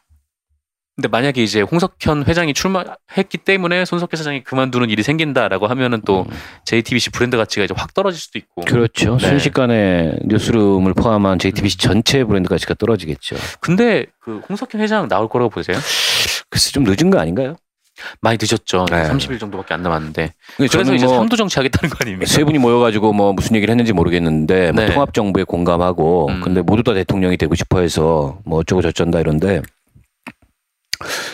[0.99, 6.37] 근데 만약에 이제 홍석현 회장이 출마했기 때문에 손석희 사장이 그만두는 일이 생긴다라고 하면은 또 음.
[6.65, 8.63] JTBC 브랜드 가치가 이제 확 떨어질 수도 있고.
[8.63, 9.17] 그렇죠.
[9.17, 9.29] 네.
[9.29, 13.37] 순식간에 뉴스룸을 포함한 JTBC 전체 브랜드 가치가 떨어지겠죠.
[13.61, 15.77] 근데 그 홍석현 회장 나올 거라고 보세요?
[16.51, 17.55] 글쎄 좀 늦은 거 아닌가요?
[18.21, 18.87] 많이 늦었죠.
[18.91, 19.05] 네.
[19.05, 20.33] 30일 정도밖에 안 남았는데.
[20.57, 22.27] 그래서 이제 뭐 삼도 정치하겠다는 거 아닙니까?
[22.27, 24.93] 세 분이 모여가지고 뭐 무슨 얘기를 했는지 모르겠는데 뭐 네.
[24.93, 26.41] 통합 정부에 공감하고 음.
[26.41, 29.63] 근데 모두 다 대통령이 되고 싶어해서 뭐 어쩌고 저쩐다 이런데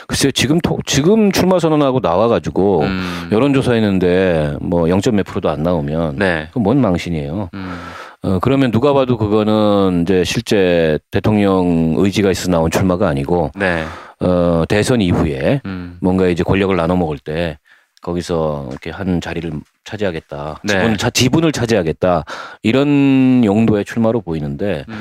[0.06, 5.00] 글쎄 지금 토, 지금 출마 선언하고 나와가지고 음, 여론조사했는데 뭐 0.
[5.12, 6.46] 몇 프로도 안 나오면 네.
[6.48, 7.50] 그건 뭔 망신이에요.
[7.54, 7.78] 음,
[8.22, 13.84] 어, 그러면 누가 봐도 그거는 이제 실제 대통령 의지가 있어 나온 출마가 아니고 네.
[14.20, 17.58] 어, 대선 이후에 음, 뭔가 이제 권력을 나눠 먹을 때
[18.02, 19.50] 거기서 이렇게 한 자리를
[19.84, 20.60] 차지하겠다.
[20.62, 20.72] 네.
[20.74, 22.24] 지분, 차, 지분을 차지하겠다.
[22.62, 25.00] 이런 용도의 출마로 보이는데 음.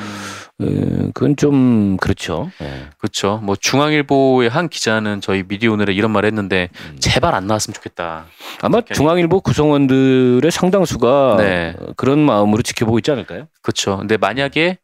[0.61, 0.65] 어,
[1.13, 2.51] 그건 좀 그렇죠.
[2.61, 2.89] 예.
[2.97, 3.39] 그렇죠.
[3.43, 6.97] 뭐 중앙일보의 한 기자는 저희 미디어 오늘에 이런 말을 했는데 음.
[6.99, 8.25] 제발 안 나왔으면 좋겠다.
[8.61, 8.81] 아마.
[8.81, 11.75] 중앙일보 구성원들의 상당수가 네.
[11.79, 13.47] 어, 그런 마음으로 지켜보고 있지 않을까요?
[13.61, 13.97] 그렇죠.
[13.97, 14.77] 근데 만약에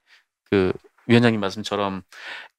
[0.49, 0.73] 그
[1.07, 2.01] 위원장님 말씀처럼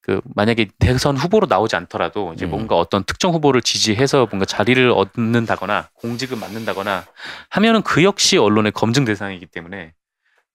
[0.01, 2.51] 그 만약에 대선 후보로 나오지 않더라도 이제 음.
[2.51, 7.05] 뭔가 어떤 특정 후보를 지지해서 뭔가 자리를 얻는다거나 공직을 맡는다거나
[7.49, 9.93] 하면은 그 역시 언론의 검증 대상이기 때문에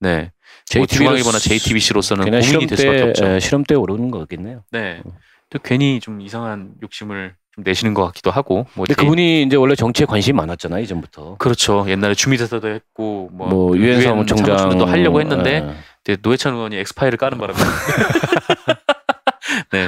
[0.00, 0.30] 네.
[0.76, 3.34] 뭐 JTB로 중앙일보나 JTBC로서는 고민이 될 수밖에 없죠.
[3.34, 4.62] 예, 실험대에 오르는 거겠네요.
[4.72, 5.02] 네.
[5.50, 8.66] 또 괜히 좀 이상한 욕심을 좀 내시는 것 같기도 하고.
[8.74, 11.36] 뭐 근데 제- 그분이 이제 원래 정치에 관심이 많았잖아요 이전부터.
[11.38, 11.86] 그렇죠.
[11.88, 15.74] 옛날에 주미대사도 했고 뭐, 뭐 유엔 사무총장 사무총장도 하려고 했는데 예.
[16.04, 17.58] 이제 노회찬 의원이 엑스파일을 까는 바람에
[19.72, 19.86] 네.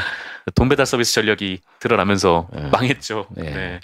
[0.54, 2.62] 돈 배달 서비스 전력이 드러나면서 네.
[2.70, 3.26] 망했죠.
[3.36, 3.80] 네.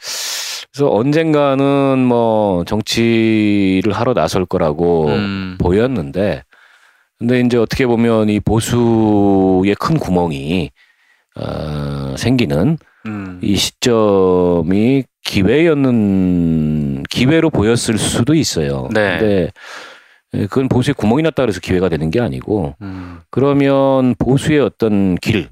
[0.75, 0.77] 네.
[0.77, 6.43] 그래서 언젠가는 뭐 정치를 하러 나설 거라고 음, 보였는데
[7.19, 10.73] 근데 이제 어떻게 보면 이 보수의 큰 구멍이
[11.37, 18.89] 어, 생기는 음, 이 시점이 기회였는 기회로 보였을 수도 있어요.
[18.93, 19.19] 네.
[19.19, 19.53] 근데
[20.49, 25.49] 그건 보수의 구멍이 났다 그래서 기회가 되는 게 아니고 음, 그러면 보수의 어떤 길,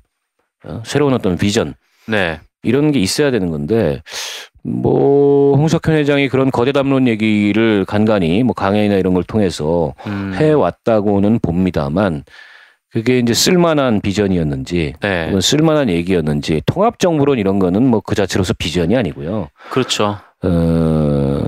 [0.64, 1.74] 어, 새로운 어떤 비전
[2.06, 2.40] 네.
[2.62, 4.02] 이런 게 있어야 되는 건데
[4.62, 10.52] 뭐 홍석현 회장이 그런 거대 담론 얘기를 간간히 뭐 강연이나 이런 걸 통해서 음, 해
[10.52, 12.24] 왔다고는 봅니다만
[12.90, 15.40] 그게 이제 쓸만한 비전이었는지 네.
[15.40, 19.48] 쓸만한 얘기였는지 통합 정부론 이런 거는 뭐 그 자체로서 비전이 아니고요.
[19.70, 20.18] 그렇죠.
[20.44, 21.42] 어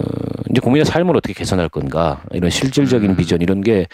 [0.51, 3.17] 이제 국민의 삶을 어떻게 개선할 건가 이런 실질적인 음.
[3.17, 3.87] 비전 이런 게 에,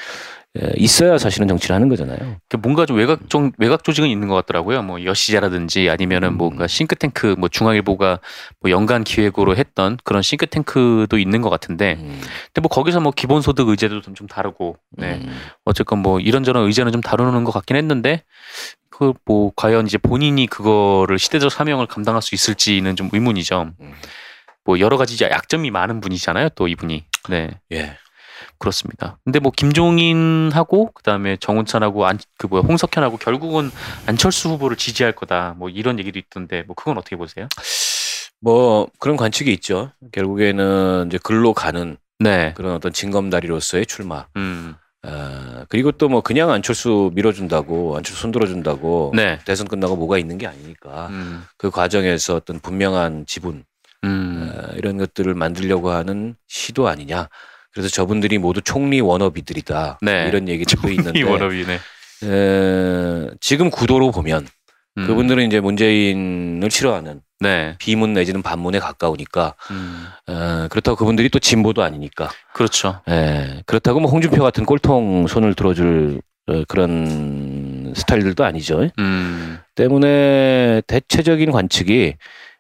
[0.77, 2.39] 있어야 사실은 정치를 하는 거잖아요.
[2.49, 4.83] 그 뭔가 좀 외곽 좀 외곽 조직은 있는 것 같더라고요.
[4.83, 6.37] 뭐 여시자라든지 아니면은 음.
[6.39, 8.19] 뭔가 싱크탱크 뭐 중앙일보가
[8.61, 12.21] 뭐 연간 기획으로 했던 그런 싱크탱크도 있는 것 같은데, 음.
[12.47, 15.41] 근데 뭐 거기서 뭐 기본소득 의제도 좀, 좀 다르고, 네 음.
[15.65, 18.25] 어쨌건 뭐 이런저런 의제는 좀 다루는 것 같긴 했는데,
[18.91, 23.73] 그 뭐 과연 이제 본인이 그거를 시대적 사명을 감당할 수 있을지는 좀 의문이죠.
[23.81, 23.95] 음.
[24.65, 26.51] 뭐 여러 가지 약점이 많은 분이잖아요.
[26.51, 27.05] 또 이분이.
[27.29, 27.51] 네.
[27.73, 27.97] 예.
[28.61, 29.19] 그렇습니다.
[29.25, 33.71] 근데 뭐 김종인하고 그다음에 정운찬하고 안, 그 뭐야 홍석현하고 결국은
[34.07, 35.55] 안철수 후보를 지지할 거다.
[35.59, 37.49] 뭐 이런 얘기도 있던데 뭐 그건 어떻게 보세요?
[38.41, 39.91] 뭐 그런 관측이 있죠.
[40.13, 42.53] 결국에는 이제 글로 가는 네.
[42.55, 44.27] 그런 어떤 징검다리로서의 출마.
[44.37, 44.75] 음.
[45.03, 49.39] 아, 그리고 또 뭐 그냥 안철수 밀어준다고 안철수 손들어준다고 네.
[49.47, 51.45] 대선 끝나고 뭐가 있는 게 아니니까 음.
[51.57, 53.65] 그 과정에서 어떤 분명한 지분
[54.05, 54.53] 음.
[54.55, 57.29] 어, 이런 것들을 만들려고 하는 시도 아니냐.
[57.73, 59.99] 그래서 저분들이 모두 총리 워너비들이다.
[60.03, 60.27] 네.
[60.29, 61.75] 이런 얘기도 있는데 이 워너비네.
[61.75, 64.47] 에, 지금 구도로 보면
[64.99, 65.07] 음.
[65.07, 67.75] 그분들은 이제 문재인을 싫어하는 네.
[67.79, 70.07] 비문 내지는 반문에 가까우니까 음.
[70.27, 73.01] 어, 그렇다고 그분들이 또 진보도 아니니까 그렇죠.
[73.09, 78.91] 예, 그렇다고 뭐 홍준표 같은 꼴통 손을 들어줄 어, 그런 스타일들도 아니죠.
[78.99, 79.59] 음.
[79.75, 82.15] 때문에 대체적인 관측이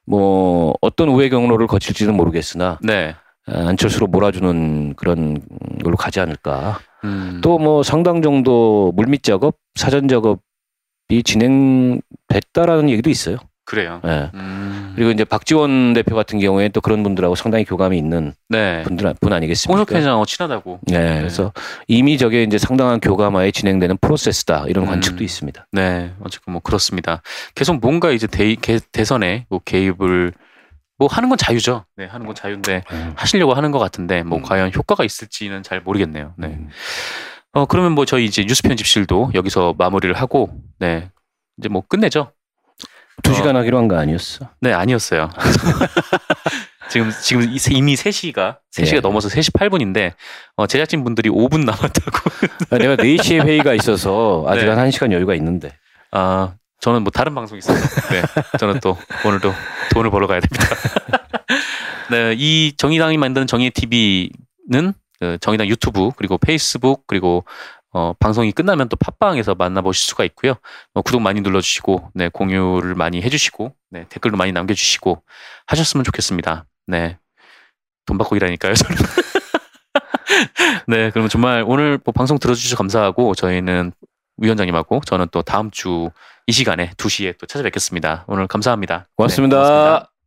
[0.06, 3.14] 뭐 어떤 우회 경로를 거칠지는 모르겠으나 네.
[3.48, 5.40] 어, 안철수로 몰아주는 그런
[5.82, 6.78] 걸로 가지 않을까.
[7.04, 7.40] 음.
[7.42, 13.36] 또뭐 상당 정도 물밑 작업, 사전 작업이 진행됐다라는 얘기도 있어요.
[13.64, 14.00] 그래요.
[14.04, 14.30] 예.
[14.34, 14.92] 음.
[14.96, 18.82] 그리고 이제 박지원 대표 같은 경우에 또 그런 분들하고 상당히 교감이 있는 네.
[18.82, 19.78] 분들 분 아니겠습니까?
[19.78, 20.80] 홍석현 회장하고 친하다고.
[20.88, 21.52] 네, 그래서
[21.86, 24.90] 이미 저게 이제 상당한 교감하에 진행되는 프로세스다 이런 음.
[24.90, 25.68] 관측도 있습니다.
[25.70, 27.22] 네, 어쨌든 뭐 그렇습니다.
[27.54, 30.32] 계속 뭔가 이제 대, 개- 대선에 뭐 개입을
[31.00, 31.86] 뭐 하는 건 자유죠.
[31.96, 32.84] 네, 하는 건 자유인데
[33.16, 34.42] 하시려고 하는 것 같은데 뭐 음.
[34.42, 36.34] 과연 효과가 있을지는 잘 모르겠네요.
[36.36, 36.48] 네.
[36.48, 36.68] 음.
[37.54, 41.10] 어 그러면 뭐 저희 이제 뉴스 편집실도 여기서 마무리를 하고 네
[41.56, 42.32] 이제 뭐 끝내죠.
[43.22, 43.34] 두 어.
[43.34, 44.50] 시간 하기로 한 거 아니었어?
[44.60, 45.30] 네, 아니었어요.
[46.90, 49.00] 지금 지금 이 이미 3시가 3시가 예.
[49.00, 50.12] 넘어서 3시 8분인데
[50.56, 52.30] 어, 제작진 분들이 5분 남았다고.
[52.70, 54.70] 아, 내가 4시에 회의가 있어서 아직 네.
[54.70, 55.72] 한 1시간 여유가 있는데.
[56.10, 57.76] 아, 저는 뭐 다른 방송 있어요.
[58.10, 58.22] 네.
[58.58, 59.52] 저는 또 오늘도
[59.92, 60.66] 돈을 벌어 가야 됩니다.
[62.10, 67.44] 네, 이 정의당이 만드는 정의 TV는 그 정의당 유튜브 그리고 페이스북 그리고
[67.92, 70.54] 어, 방송이 끝나면 또 팟빵에서 만나보실 수가 있고요.
[70.94, 75.20] 어, 구독 많이 눌러주시고, 네, 공유를 많이 해주시고, 네, 댓글도 많이 남겨주시고
[75.66, 76.66] 하셨으면 좋겠습니다.
[76.86, 77.18] 네,
[78.06, 78.74] 돈 받고 일하니까요.
[78.74, 78.96] 저는.
[80.86, 83.92] 네, 그러면 정말 오늘 뭐 방송 들어주셔서 감사하고 저희는
[84.36, 86.10] 위원장님하고 저는 또 다음 주
[86.46, 88.24] 이 시간에 2시에 또 찾아뵙겠습니다.
[88.28, 88.98] 오늘 감사합니다.
[88.98, 89.56] 네, 고맙습니다.
[89.56, 90.19] 고맙습니다.